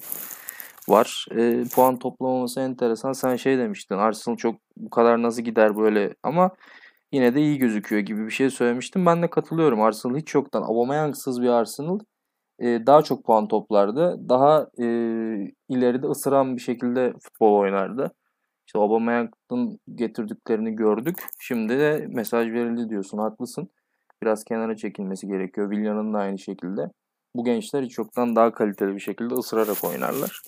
[0.88, 1.26] var.
[1.32, 3.12] E, puan toplamaması enteresan.
[3.12, 6.52] Sen şey demiştin, Arsenal çok bu kadar nasıl gider böyle ama
[7.12, 9.06] yine de iyi gözüküyor gibi bir şey söylemiştim.
[9.06, 9.82] Ben de katılıyorum.
[9.82, 12.00] Arsenal hiç yoktan Aubameyang'sız bir Arsenal
[12.60, 14.30] e, daha çok puan toplardı.
[14.30, 14.86] Daha e,
[15.70, 18.12] ileride ısıran bir şekilde futbol oynardı.
[18.68, 21.18] İşte Aubameyang'ın getirdiklerini gördük.
[21.40, 23.18] Şimdi de mesaj verildi diyorsun.
[23.18, 23.70] Haklısın.
[24.22, 25.72] Biraz kenara çekilmesi gerekiyor.
[25.72, 26.92] Willian'ın da aynı şekilde.
[27.36, 30.42] Bu gençler hiç yoktan daha kaliteli bir şekilde ısırarak oynarlar.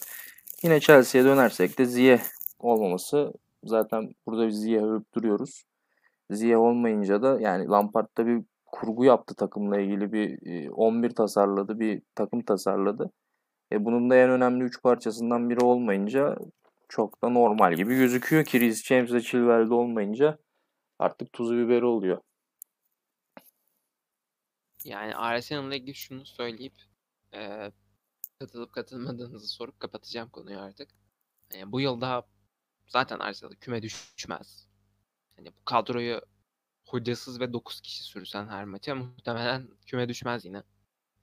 [0.64, 2.22] Yine Chelsea'ye dönersek de Ziye
[2.60, 3.34] olmaması
[3.64, 5.64] zaten burada bir Ziye övüp duruyoruz.
[6.32, 12.42] Ziye olmayınca da yani Lampard'da bir kurgu yaptı takımla ilgili bir 11 tasarladı, bir takım
[12.42, 13.12] tasarladı.
[13.72, 16.36] E bunun da en önemli 3 parçasından biri olmayınca
[16.90, 20.38] çok da normal gibi gözüküyor ki Reece James ve Chilwell'de olmayınca
[21.00, 22.22] artık tuzu biberi oluyor.
[24.84, 26.74] Yani Arsenal'la ilgili şunu söyleyip
[27.34, 27.72] e,
[28.40, 30.90] katılıp katılmadığınızı sorup kapatacağım konuyu artık.
[31.54, 32.24] Yani bu yıl daha
[32.88, 34.68] zaten Arsenal küme düşmez.
[35.36, 36.22] Hani bu kadroyu
[36.88, 40.64] hocasız ve 9 kişi sürsen her maça muhtemelen küme düşmez yine.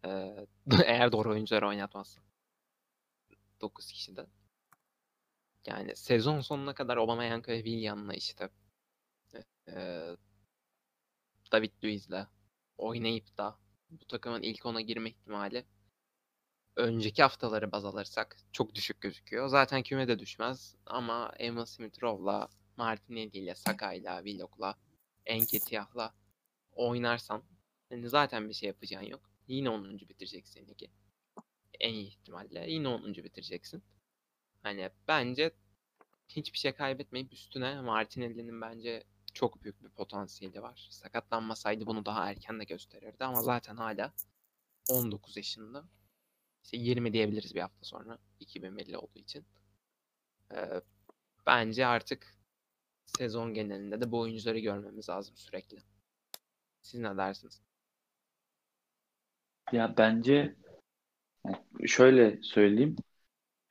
[0.84, 2.24] Eğer doğru oyuncuları oynatmazsan.
[3.60, 4.26] 9 kişiden.
[5.66, 8.50] Yani sezon sonuna kadar Aubameyang ve William'la işte
[9.68, 10.16] e,
[11.52, 12.26] David Luiz'le
[12.78, 13.58] oynayıp da
[13.90, 15.64] bu takımın ilk ona girme ihtimali
[16.76, 19.48] önceki haftaları baz alırsak çok düşük gözüküyor.
[19.48, 24.74] Zaten küme de düşmez ama Emma Smith-Rowe'la, Martinelli ile, Saka'yla, Willock'la,
[25.26, 26.14] Enketiah'la
[26.72, 27.42] oynarsan
[27.90, 29.30] yani zaten bir şey yapacağın yok.
[29.48, 29.98] Yine 10.
[29.98, 30.90] bitireceksin ligi.
[31.80, 33.14] En iyi ihtimalle yine 10.
[33.14, 33.82] bitireceksin.
[34.62, 35.54] Hani bence
[36.28, 39.04] hiçbir şey kaybetmeyip üstüne Martinelli'nin bence
[39.34, 40.88] çok büyük bir potansiyeli var.
[40.90, 44.12] Sakatlanmasaydı bunu daha erken de gösterirdi ama zaten hala
[44.90, 45.84] 19 yaşında.
[46.64, 49.46] İşte 20 diyebiliriz bir hafta sonra 2050 olduğu için.
[50.52, 50.80] Ee,
[51.46, 52.36] bence artık
[53.06, 55.78] sezon genelinde de bu oyuncuları görmemiz lazım sürekli.
[56.82, 57.62] Siz ne dersiniz?
[59.72, 60.54] Ya bence
[61.86, 62.96] şöyle söyleyeyim.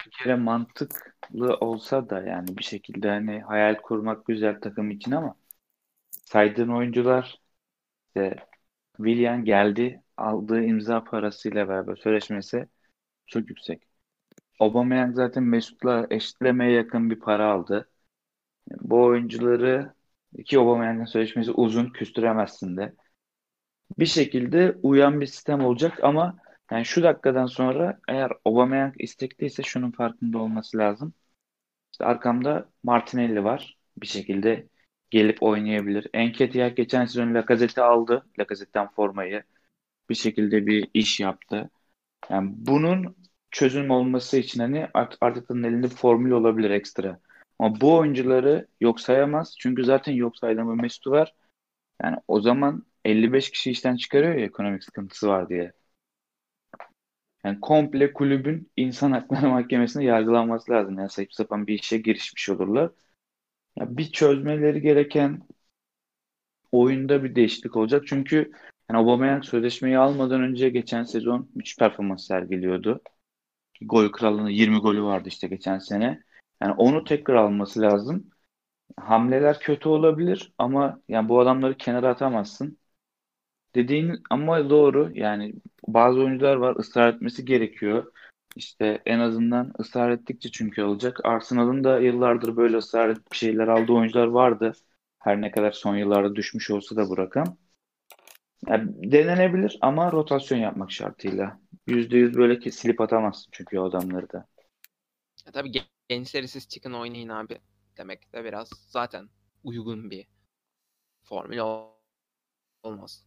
[0.05, 5.35] Bir kere mantıklı olsa da yani bir şekilde hani hayal kurmak güzel takım için ama
[6.11, 7.41] saydığın oyuncular
[8.07, 8.35] işte
[8.97, 12.67] Willian geldi aldığı imza parasıyla beraber sözleşmesi
[13.27, 13.83] çok yüksek.
[14.59, 17.89] Aubameyang zaten Mesut'la eşitlemeye yakın bir para aldı.
[18.71, 19.93] Bu oyuncuları
[20.37, 22.93] iki Aubameyang'ın sözleşmesi uzun küstüremezsin de.
[23.99, 26.37] Bir şekilde uyan bir sistem olacak ama
[26.71, 31.13] yani şu dakikadan sonra eğer Aubameyang istekliyse şunun farkında olması lazım.
[31.93, 33.77] İşte arkamda Martinelli var.
[33.97, 34.69] Bir şekilde
[35.11, 36.07] gelip oynayabilir.
[36.13, 38.25] Enketiah geçen sezon Lacazette'i aldı.
[38.39, 39.43] Lacazette'den formayı.
[40.09, 41.69] Bir şekilde bir iş yaptı.
[42.29, 43.17] Yani bunun
[43.51, 44.87] çözüm olması için hani
[45.21, 47.19] Arteta'nın elinde formül olabilir ekstra.
[47.59, 49.55] Ama bu oyuncuları yok sayamaz.
[49.59, 51.33] Çünkü zaten yok saydığım Mesut'u var.
[52.03, 55.73] Yani o zaman 55 kişi işten çıkarıyor ya ekonomik sıkıntısı var diye.
[57.45, 60.99] Yani komple kulübün insan hakları mahkemesinde yargılanması lazım.
[60.99, 62.91] Yani sayıp sapan bir işe girişmiş olurlar.
[63.77, 65.43] Ya bir çözmeleri gereken
[66.71, 68.03] oyunda bir değişiklik olacak.
[68.07, 68.51] Çünkü
[68.89, 73.01] yani Aubameyang sözleşmeyi almadan önce geçen sezon müthiş performans sergiliyordu.
[73.81, 76.23] Gol kralının 20 golü vardı işte geçen sene.
[76.63, 78.31] Yani onu tekrar alması lazım.
[78.99, 82.79] Hamleler kötü olabilir ama yani bu adamları kenara atamazsın.
[83.75, 85.11] dediğin ama doğru.
[85.13, 85.53] Yani
[85.87, 88.13] bazı oyuncular var ısrar etmesi gerekiyor.
[88.55, 91.19] İşte en azından ısrar ettikçe çünkü olacak.
[91.25, 94.71] Arsenal'ın da yıllardır böyle ısrar edip bir şeyler aldığı oyuncular vardı.
[95.19, 97.57] Her ne kadar son yıllarda düşmüş olsa da bu rakam.
[98.67, 101.59] Yani denenebilir ama rotasyon yapmak şartıyla.
[101.87, 104.45] %100 böyle ki silip atamazsın çünkü o adamları da.
[105.45, 105.71] Ya tabii
[106.09, 107.59] gençleri siz çıkın oynayın abi
[107.97, 109.29] demek de biraz zaten
[109.63, 110.27] uygun bir
[111.23, 111.93] formül ol-
[112.83, 113.25] olmaz.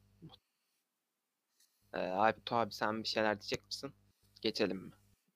[1.95, 3.93] Ee, abi, abi sen bir şeyler diyecek misin?
[4.43, 4.91] Geçelim mi?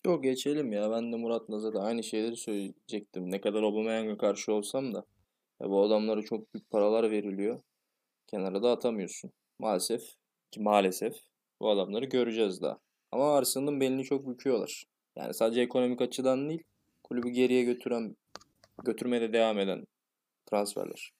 [0.07, 0.91] Yok geçelim ya.
[0.91, 3.31] Ben de Murat'la zaten aynı şeyleri söyleyecektim.
[3.31, 5.05] Ne kadar Aubameyang'a karşı olsam da
[5.61, 7.61] ya bu adamlara çok büyük paralar veriliyor.
[8.27, 9.33] Kenara da atamıyorsun.
[9.59, 10.03] Maalesef
[10.51, 11.17] ki maalesef
[11.61, 12.79] bu adamları göreceğiz daha.
[13.13, 14.85] Ama Arsenal'ın belini çok büküyorlar.
[15.17, 16.63] Yani sadece ekonomik açıdan değil,
[17.11, 18.17] kulübü geriye götüren,
[18.85, 19.87] götürmeye de devam eden
[20.47, 21.13] transferler.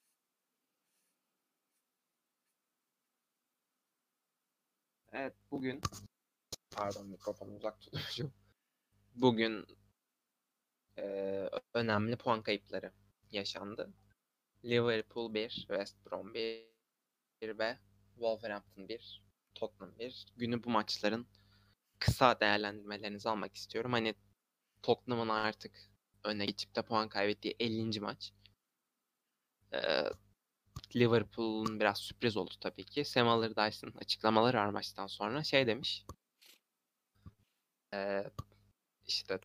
[5.11, 5.81] Evet bugün
[6.71, 8.33] pardon mikrofonu uzak tutmuşum.
[9.15, 9.65] Bugün
[10.97, 12.91] eee, önemli puan kayıpları
[13.31, 13.93] yaşandı.
[14.65, 16.65] Liverpool 1, West Brom 1
[17.43, 17.77] ve
[18.13, 19.23] Wolverhampton 1,
[19.55, 20.25] Tottenham 1.
[20.37, 21.27] Günü bu maçların
[21.99, 23.91] kısa değerlendirmelerinizi almak istiyorum.
[23.93, 24.15] Hani
[24.83, 25.71] Tottenham'ın artık
[26.23, 27.99] öne geçip de puan kaybettiği 50.
[27.99, 28.33] maç.
[29.73, 30.09] Eee,
[30.95, 33.05] Liverpool'un biraz sürpriz oldu tabii ki.
[33.05, 36.05] Sam Allardyce'ın açıklamaları var maçtan sonra şey demiş.
[37.93, 38.31] Eee
[39.07, 39.39] işte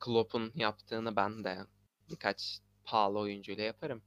[0.00, 1.58] Klopp'un yaptığını ben de
[2.10, 4.02] birkaç pahalı oyuncuyla yaparım.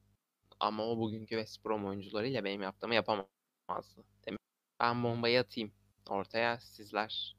[0.60, 4.06] Ama o bugünkü West Brom oyuncularıyla benim yaptığımı yapamazdı.
[4.28, 4.40] Demiş.
[4.80, 5.72] Ben bombayı atayım
[6.10, 7.38] ortaya sizler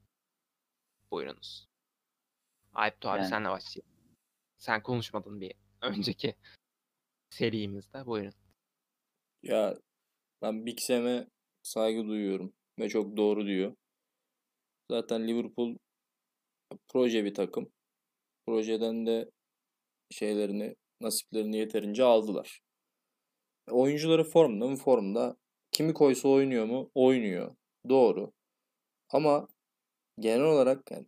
[1.11, 1.67] buyurunuz.
[2.73, 3.93] Ayıp abi Yani- senle başlayalım.
[4.57, 6.35] Sen konuşmadın bir önceki
[7.29, 8.05] serimizde.
[8.05, 8.33] Buyurun.
[9.43, 9.77] Ya
[10.41, 11.27] ben Big Sam'e
[11.63, 13.75] saygı duyuyorum ve çok doğru diyor.
[14.91, 15.77] Zaten Liverpool
[16.87, 17.71] proje bir takım.
[18.45, 19.31] Projeden de
[20.11, 22.61] şeylerini, nasiplerini yeterince aldılar.
[23.71, 24.75] Oyuncuları formda mı?
[24.75, 25.37] Formda.
[25.71, 26.91] Kimi koysa oynuyor mu?
[26.95, 27.55] Oynuyor.
[27.89, 28.33] Doğru.
[29.09, 29.47] Ama
[30.19, 31.05] genel olarak yani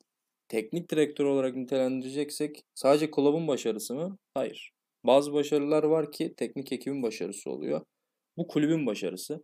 [0.47, 4.17] teknik direktör olarak nitelendireceksek sadece kulübün başarısı mı?
[4.33, 4.71] Hayır.
[5.03, 7.81] Bazı başarılar var ki teknik ekibin başarısı oluyor.
[8.37, 9.43] Bu kulübün başarısı.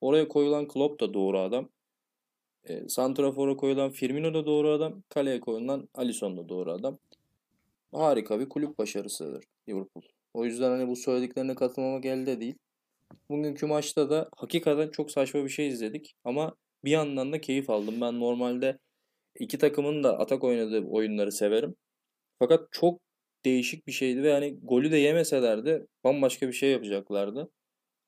[0.00, 1.68] Oraya koyulan Klopp da doğru adam.
[2.64, 5.02] E, Santrafor'a koyulan Firmino da doğru adam.
[5.08, 6.98] Kaleye koyulan Alisson da doğru adam.
[7.92, 10.02] Harika bir kulüp başarısıdır Liverpool.
[10.34, 12.54] O yüzden hani bu söylediklerine katılmamak elde değil.
[13.30, 16.14] Bugünkü maçta da hakikaten çok saçma bir şey izledik.
[16.24, 18.00] Ama bir yandan da keyif aldım.
[18.00, 18.78] Ben normalde
[19.40, 21.76] iki takımın da atak oynadığı oyunları severim.
[22.38, 23.00] Fakat çok
[23.44, 27.50] değişik bir şeydi ve hani golü de yemeselerdi bambaşka bir şey yapacaklardı.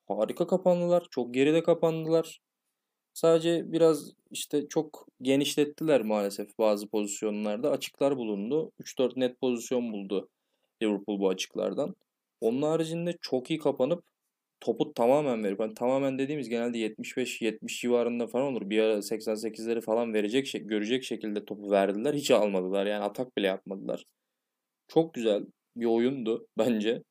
[0.08, 1.06] Harika kapandılar.
[1.10, 2.40] Çok geride kapandılar.
[3.14, 7.70] Sadece biraz işte çok genişlettiler maalesef bazı pozisyonlarda.
[7.70, 8.72] Açıklar bulundu.
[8.80, 10.28] 3-4 net pozisyon buldu
[10.82, 11.96] Liverpool bu açıklardan.
[12.40, 14.04] Onun haricinde çok iyi kapanıp
[14.60, 18.70] topu tamamen verip hani tamamen dediğimiz genelde 75-70 civarında falan olur.
[18.70, 22.14] Bir ara 88'leri falan verecek şey, görecek şekilde topu verdiler.
[22.14, 22.86] Hiç almadılar.
[22.86, 24.04] Yani atak bile yapmadılar.
[24.88, 25.46] Çok güzel
[25.76, 27.02] bir oyundu bence.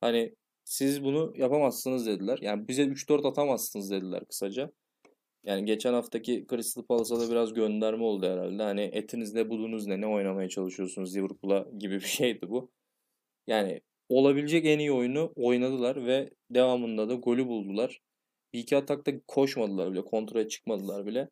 [0.00, 0.34] Hani
[0.64, 2.38] siz bunu yapamazsınız dediler.
[2.42, 4.70] Yani bize 3-4 atamazsınız dediler kısaca.
[5.44, 8.62] Yani geçen haftaki Crystal Palace'a da biraz gönderme oldu herhalde.
[8.62, 12.70] Hani etiniz ne budunuz ne ne oynamaya çalışıyorsunuz Liverpool'a gibi bir şeydi bu.
[13.46, 18.00] Yani olabilecek en iyi oyunu oynadılar ve devamında da golü buldular.
[18.52, 21.28] Bir iki atakta koşmadılar bile, kontraya çıkmadılar bile.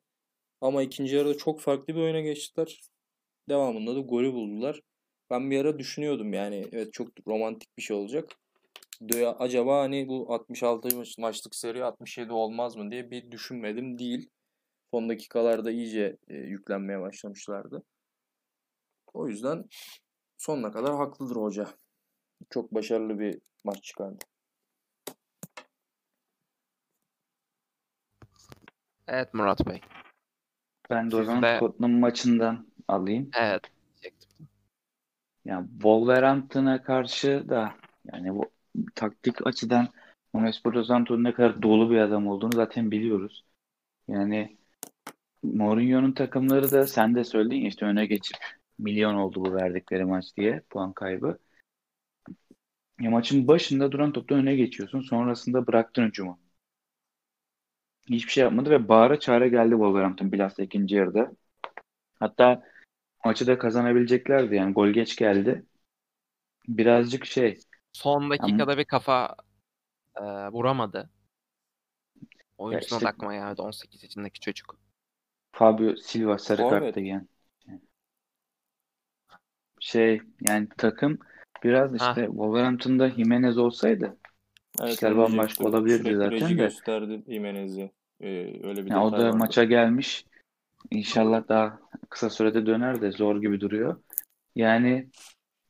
[0.61, 2.81] Ama ikinci yarıda çok farklı bir oyuna geçtiler.
[3.49, 4.81] Devamında da golü buldular.
[5.31, 8.31] Ben bir ara düşünüyordum yani evet çok romantik bir şey olacak.
[9.39, 14.31] Acaba hani bu 66 maç- maçlık seri 67 olmaz mı diye bir düşünmedim değil.
[14.91, 17.83] Son dakikalarda iyice e, yüklenmeye başlamışlardı.
[19.15, 19.65] O yüzden
[20.39, 21.69] sonuna kadar haklıdır hoca.
[22.51, 24.19] Çok başarılı bir maç çıkardı.
[29.09, 29.81] Evet Murat Bey.
[30.91, 33.31] Ben de o zaman de- Tottenham maçından alayım.
[33.37, 33.63] Evet.
[35.45, 37.75] Yani Wolverhampton'a karşı da
[38.13, 38.51] yani bu
[38.95, 39.89] taktik açıdan
[40.47, 43.45] Espirito Santo'nun ne kadar dolu bir adam olduğunu zaten biliyoruz.
[44.09, 44.57] Yani
[45.43, 48.37] Mourinho'nun takımları da sen de söyledin ya işte öne geçip
[48.79, 51.39] milyon oldu bu verdikleri maç diye puan kaybı.
[53.01, 55.01] Ya maçın başında duran topta öne geçiyorsun.
[55.01, 56.39] Sonrasında bıraktın hücumu.
[58.09, 61.33] Hiçbir şey yapmadı ve bağıra çare geldi Wolverhampton bilhassa ikinci yarıda.
[62.15, 62.63] Hatta
[63.25, 65.65] maçı da kazanabileceklerdi yani gol geç geldi.
[66.69, 67.59] Birazcık şey
[67.93, 69.37] Son dakikada bir kafa
[70.17, 71.11] e, vuramadı.
[72.59, 74.77] Oyuncusuna işte- aklıma geldi 18 yaşındaki çocuk.
[75.53, 77.29] Fabio Silva sarı kartla giyen.
[79.81, 81.19] Şey yani takım
[81.65, 81.95] biraz Ha.
[81.95, 84.17] işte Wolverhampton'da Jimenez olsaydı
[84.81, 86.55] Evet, İşler bambaşka olabilirdi zaten de.
[86.55, 87.91] gösterdi Jimenez'i.
[88.21, 88.29] Ee,
[88.69, 89.37] öyle bir yani o da vardı.
[89.37, 90.25] maça gelmiş.
[90.91, 91.79] İnşallah daha
[92.11, 93.97] kısa sürede döner de zor gibi duruyor.
[94.57, 95.09] Yani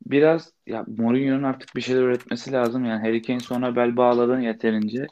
[0.06, 2.84] biraz ya Mourinho'nun artık bir şeyler üretmesi lazım.
[2.84, 5.06] Yani Harry Kane sonra bel bağladın yeterince.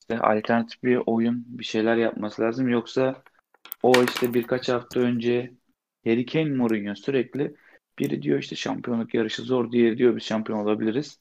[0.00, 2.68] İşte alternatif bir oyun bir şeyler yapması lazım.
[2.68, 3.22] Yoksa
[3.82, 5.52] o işte birkaç hafta önce
[6.04, 7.54] Harry Kane Mourinho sürekli
[7.98, 11.20] biri diyor işte şampiyonluk yarışı zor, diğeri diyor biz şampiyon olabiliriz.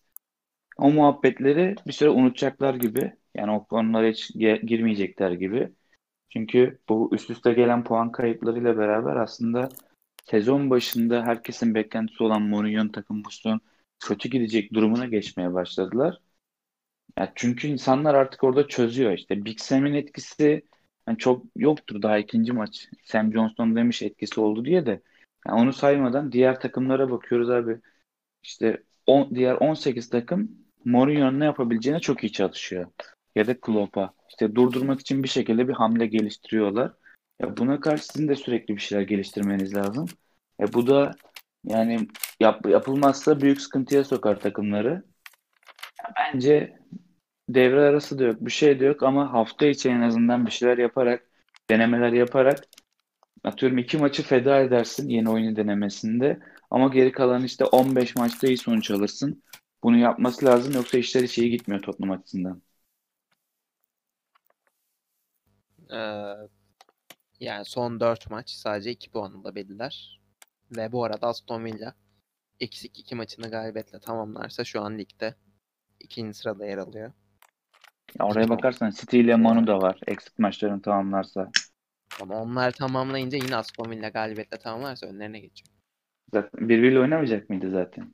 [0.77, 3.13] O muhabbetleri bir süre unutacaklar gibi.
[3.35, 4.31] Yani o konulara hiç
[4.63, 5.71] girmeyecekler gibi.
[6.29, 9.69] Çünkü bu üst üste gelen puan kayıplarıyla beraber aslında
[10.25, 13.61] sezon başında herkesin beklentisi olan Mourinho'nun takım bu sezon
[13.99, 16.19] kötü gidecek durumuna geçmeye başladılar.
[17.17, 19.45] Ya çünkü insanlar artık orada çözüyor işte.
[19.45, 20.65] Big Sam'in etkisi
[21.07, 22.89] yani çok yoktur daha ikinci maç.
[23.03, 25.01] Sam Johnson demiş etkisi oldu diye de.
[25.47, 27.79] Yani onu saymadan diğer takımlara bakıyoruz abi.
[28.43, 30.51] İşte on, diğer 18 takım
[30.85, 32.87] Mourinho'nun ne yapabileceğine çok iyi çalışıyor.
[33.35, 34.13] Ya da Klopp'a.
[34.29, 36.93] İşte durdurmak için bir şekilde bir hamle geliştiriyorlar.
[37.41, 40.05] Ya buna karşı sizin de sürekli bir şeyler geliştirmeniz lazım.
[40.59, 41.11] E bu da
[41.65, 42.07] yani
[42.39, 45.03] yap, yapılmazsa büyük sıkıntıya sokar takımları.
[46.03, 46.79] Ya bence
[47.49, 50.77] devre arası da yok, bir şey de yok ama hafta içi en azından bir şeyler
[50.77, 51.29] yaparak,
[51.69, 52.63] denemeler yaparak
[53.45, 56.39] atıyorum iki maçı feda edersin yeni oyunu denemesinde
[56.71, 59.43] ama geri kalan işte 15 maçta iyi sonuç alırsın.
[59.83, 62.61] Bunu yapması lazım yoksa işler hiç iyi gitmiyor Tottenham açısından.
[65.91, 65.97] Ee,
[67.39, 70.21] yani son 4 maç sadece 2 puanla belirler.
[70.77, 71.95] Ve bu arada Aston Villa
[72.59, 75.35] eksik 2 maçını galibiyetle tamamlarsa şu an ligde
[75.99, 77.11] ikinci sırada yer alıyor.
[78.19, 79.99] Ya oraya bakarsan City ile Manu da var.
[80.07, 81.51] Eksik maçlarını tamamlarsa.
[82.21, 85.69] Ama onlar tamamlayınca yine Aston Villa galibiyetle tamamlarsa önlerine geçiyor.
[86.33, 88.13] Zaten birbiriyle oynamayacak mıydı zaten?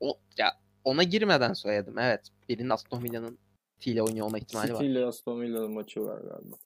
[0.00, 0.52] O ya
[0.84, 1.98] ona girmeden söyledim.
[1.98, 2.28] Evet.
[2.48, 3.38] Birinin Aston Villa'nın
[3.78, 4.84] City ile oynuyor olma ihtimali City var.
[4.84, 6.56] ile Aston Villa'nın maçı var galiba.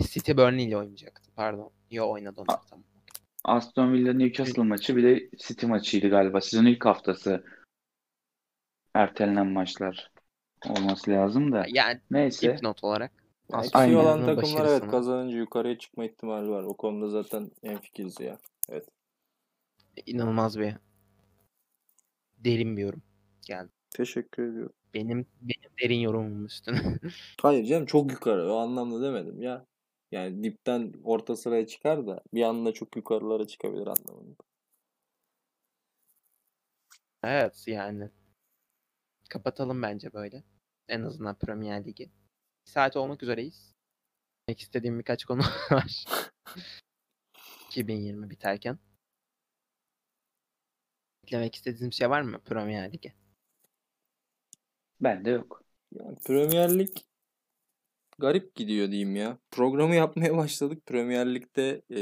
[0.00, 1.30] City Burnley ile oynayacaktı.
[1.36, 1.72] Pardon.
[1.90, 2.84] Yo oynadı onlar tamam.
[3.44, 6.40] Aston Villa Newcastle maçı bir de City maçıydı galiba.
[6.40, 7.44] Sezon ilk haftası
[8.94, 10.11] ertelenen maçlar
[10.68, 11.64] olması lazım da.
[11.68, 12.54] Yani Neyse.
[12.54, 13.12] dipnot olarak.
[13.52, 13.94] Yani eksiği Aynen.
[13.94, 16.62] olan takımlar evet kazanınca yukarıya çıkma ihtimali var.
[16.62, 18.38] O konuda zaten hemfikiriz ya.
[20.06, 20.74] inanılmaz bir
[22.38, 23.02] derin bir yorum
[23.46, 23.70] geldi.
[23.90, 24.72] Teşekkür ediyorum.
[24.94, 26.98] Benim benim derin yorumum üstüne.
[27.42, 29.66] Hayır canım çok yukarı o anlamda demedim ya.
[30.12, 34.42] Yani dipten orta sıraya çıkar da bir anda çok yukarılara çıkabilir anlamında.
[37.24, 38.10] evet yani.
[39.30, 40.42] Kapatalım bence böyle.
[40.88, 42.10] En azından Premier Ligi.
[42.66, 43.74] Bir saat olmak üzereyiz.
[44.48, 46.04] Demek istediğim birkaç konu var.
[47.66, 48.78] 2020 biterken.
[51.24, 53.12] Eklemek istediğiniz bir şey var mı Premier Lig'e?
[55.00, 55.62] Bende yok.
[55.92, 56.96] Yani Premier Lig
[58.18, 59.38] garip gidiyor diyeyim ya.
[59.50, 60.86] Programı yapmaya başladık.
[60.86, 61.98] Premier Lig'de e,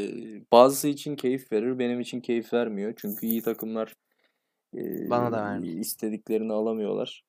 [0.52, 2.94] bazısı için keyif verir, benim için keyif vermiyor.
[2.96, 3.96] Çünkü iyi takımlar
[4.76, 5.76] e, Bana da vermiyor.
[5.78, 7.24] istediklerini alamıyorlar.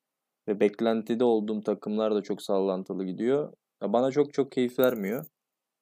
[0.47, 3.53] Ve beklentide olduğum takımlar da çok sallantılı gidiyor.
[3.81, 5.25] Ya bana çok çok keyif vermiyor.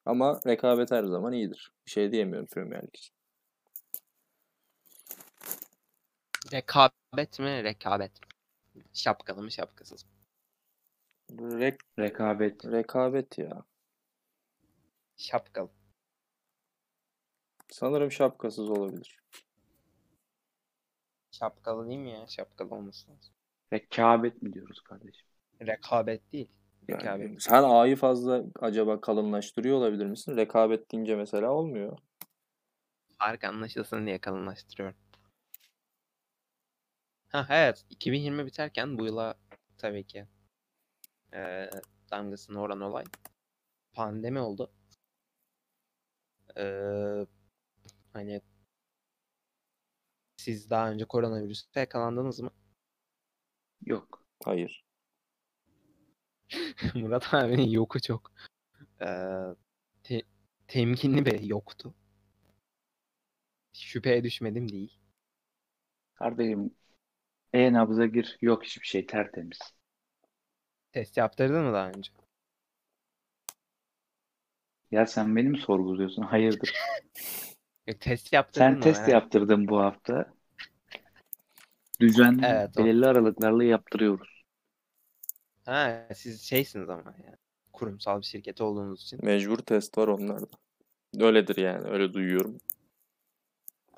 [0.06, 1.72] Ama rekabet her zaman iyidir.
[1.86, 3.14] Bir şey diyemiyorum Premier Lig için.
[6.54, 7.64] Rekabet mi?
[7.64, 8.12] Rekabet?
[8.94, 10.12] Şapkalı mı şapkasız mı?
[11.32, 12.66] Rek- Rekabet.
[12.66, 13.64] rekabet ya.
[15.18, 15.70] Şapkalı.
[17.72, 19.20] Sanırım şapkasız olabilir.
[21.32, 22.28] Şapkalı değil mi ya?
[22.28, 23.34] Şapkalı olması lazım.
[23.74, 25.28] Rekabet mi diyoruz kardeşim?
[25.62, 26.48] Rekabet değil.
[26.88, 27.42] Yani Rekabet.
[27.44, 30.38] sen A'yı fazla acaba kalınlaştırıyor olabilir misin?
[30.38, 31.98] Rekabet deyince mesela olmuyor.
[33.20, 34.98] Fark anlaşılsın diye kalınlaştırıyorum.
[37.30, 37.86] Ha evet.
[37.90, 39.36] 2020 biterken bu yıla
[39.78, 40.28] tabii ki
[41.34, 41.70] eee
[42.12, 43.06] damgasını oran olay
[43.94, 44.72] pandemi oldu.
[46.58, 47.26] Eee,
[48.14, 48.42] hani
[50.38, 52.52] siz daha önce koronavirüse yakalandınız mı?
[53.86, 54.24] Yok.
[54.46, 54.84] Hayır.
[56.96, 58.32] Murat abinin yoku çok
[59.02, 59.56] eee,
[60.04, 60.24] te-
[60.68, 61.94] temkinli bir yoktu.
[63.74, 65.00] Şüpheye düşmedim değil.
[66.16, 66.76] Kardeşim
[67.54, 68.38] e-nabza gir.
[68.42, 69.74] Yok hiçbir şey tertemiz.
[70.92, 72.12] Test yaptırdın mı daha önce?
[74.92, 76.22] Ya sen beni mi sorguluyorsun?
[76.22, 76.86] Hayırdır?
[77.88, 78.84] Yok, test yaptırdın Sen mı?
[78.84, 80.34] test yaptırdın bu hafta.
[82.00, 82.86] Düzenli Evet, o.
[82.86, 84.44] belirli aralıklarla yaptırıyoruz.
[85.66, 87.36] Ha siz şeysiniz ama yani.
[87.74, 89.20] Kurumsal bir şirket olduğunuz için.
[89.26, 90.58] Mecbur test var onlarda.
[91.20, 91.88] Öyledir yani.
[91.90, 92.58] Öyle duyuyorum.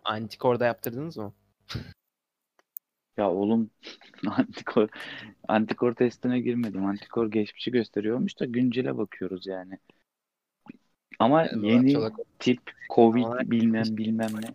[0.03, 1.33] Antikor'da yaptırdınız mı?
[3.17, 3.69] Ya oğlum
[4.27, 4.89] antikor
[5.47, 6.85] antikor testine girmedim.
[6.85, 9.77] Antikor geçmişi gösteriyormuş da güncele bakıyoruz yani.
[11.19, 11.95] Ama yeni
[12.39, 14.53] tip Covid Ama- bilmem bilmem ne.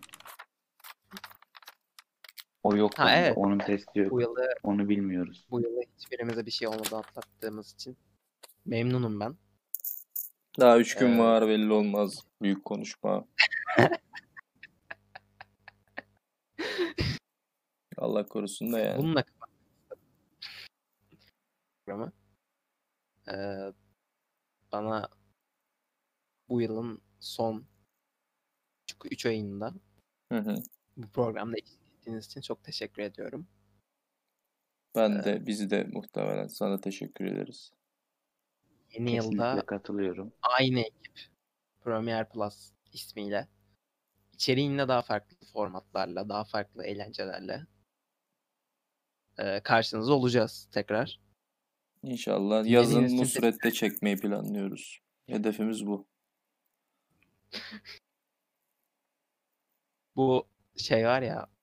[2.66, 3.32] O yok Ha, evet.
[3.36, 4.10] Onun testi yok.
[4.10, 5.46] Bu yılı Onu bilmiyoruz.
[5.50, 7.96] bu yılı hiçbirimize bir şey olmadı atlattığımız için
[8.64, 9.36] memnunum ben.
[10.60, 12.24] Daha 3 gün Ee, var belli olmaz.
[12.42, 13.24] Büyük konuşma.
[17.98, 18.98] Allah korusun da yani.
[18.98, 19.50] Bununla kapatmak
[19.82, 20.02] istedim.
[21.86, 22.12] programı.
[23.28, 23.72] Ee,
[24.72, 25.08] bana
[26.48, 27.64] bu yılın son
[29.04, 29.74] 3 ayında
[30.32, 30.54] Hı hı.
[30.96, 33.46] bu programda eşlik ettiğiniz için çok teşekkür ediyorum.
[34.94, 37.72] Ben de biz de muhtemelen sana teşekkür ederiz.
[38.92, 40.32] Yeni Kesinlikle yılda katılıyorum.
[40.42, 41.20] aynı ekip
[41.80, 43.48] Premiere Plus ismiyle
[44.32, 47.66] içeriğinde daha farklı formatlarla, daha farklı eğlencelerle
[49.38, 51.20] e, karşınızda olacağız tekrar.
[52.02, 55.00] İnşallah yazın Nusret'te çekmeyi planlıyoruz.
[55.26, 56.07] Hedefimiz bu.
[60.16, 60.46] Bu
[60.76, 61.55] şey var ya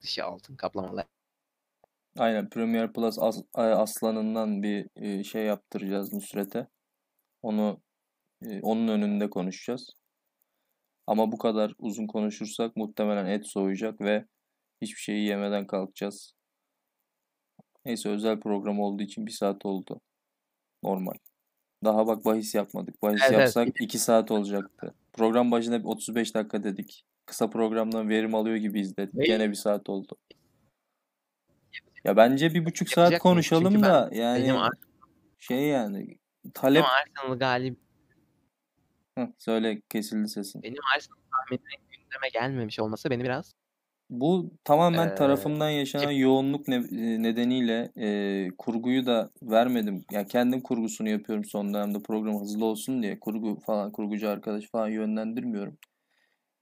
[0.00, 1.04] dışı altın kaplamalı.
[2.18, 6.66] Aynen Premiere Plus as- aslanından bir e, şey yaptıracağız Nusret'e.
[7.42, 7.80] Onu
[8.42, 9.90] e, onun önünde konuşacağız.
[11.06, 14.24] Ama bu kadar uzun konuşursak muhtemelen et soğuyacak ve
[14.82, 16.32] hiçbir şeyi yemeden kalkacağız.
[17.84, 20.00] Neyse özel program olduğu için bir saat oldu.
[20.82, 21.14] Normal.
[21.84, 23.02] Daha bak bahis yapmadık.
[23.02, 23.40] Bahis Evet, evet.
[23.40, 24.94] yapsak 2 saat olacaktı.
[25.12, 27.04] Program başında bir 35 dakika dedik.
[27.28, 29.14] Kısa programdan verim alıyor gibi izledik.
[29.14, 30.16] Ve- Gene bir saat oldu.
[32.04, 34.56] Ya bence bir buçuk saat Yapacak konuşalım Çünkü da ben- yani Benim,
[35.38, 36.18] şey yani
[36.54, 37.78] talep Arsenal galip
[39.14, 40.62] Heh, söyle kesildi sesin.
[40.62, 43.54] benim Arsenal tahmininin gündeme gelmemiş olması beni biraz
[44.10, 50.04] Bu tamamen Ee, tarafımdan yaşanan yoğunluk ne- e, nedeniyle e, kurguyu da vermedim.
[50.12, 54.88] Ya kendim kurgusunu yapıyorum son dönemde program hızlı olsun diye kurgu falan kurgucu arkadaş falan
[54.88, 55.78] yönlendirmiyorum.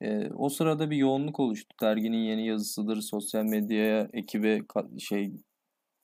[0.01, 1.77] E, o sırada bir yoğunluk oluştu.
[1.83, 4.61] Derginin yeni yazısıdır, sosyal medyaya ekibe
[4.99, 5.33] şey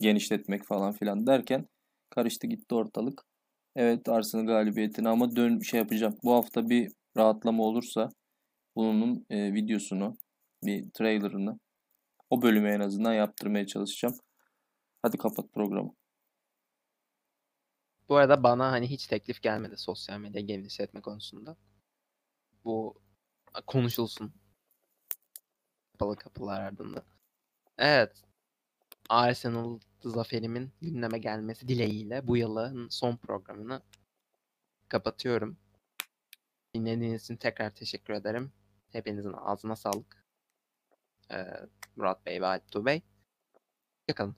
[0.01, 1.69] genişletmek falan filan derken
[2.11, 3.23] karıştı gitti ortalık.
[3.77, 6.17] Evet Arsenal galibiyetini ama dön şey yapacağım.
[6.25, 8.09] Bu hafta bir rahatlama olursa
[8.77, 10.17] bunun e, videosunu
[10.65, 11.59] bir trailerını
[12.31, 14.15] o bölümü en azından yaptırmaya çalışacağım.
[15.03, 15.95] Hadi kapat programı.
[18.09, 21.57] Bu arada bana hani hiç teklif gelmedi sosyal medya genişletme konusunda.
[22.65, 23.03] Bu
[23.67, 24.33] konuşulsun.
[25.93, 27.03] Kapalı kapılar ardında.
[27.79, 28.25] Evet.
[29.09, 33.83] Arsenal zaferimin gündeme gelmesi dileğiyle bu yılın son programını
[34.89, 35.57] kapatıyorum.
[36.75, 38.53] Dinlediğiniz için tekrar teşekkür ederim.
[38.93, 40.25] Hepinizin ağzına sağlık.
[41.31, 41.47] Ee,
[41.97, 43.03] Murat Bey ve Altuğ Bey.
[44.01, 44.37] Hoşçakalın.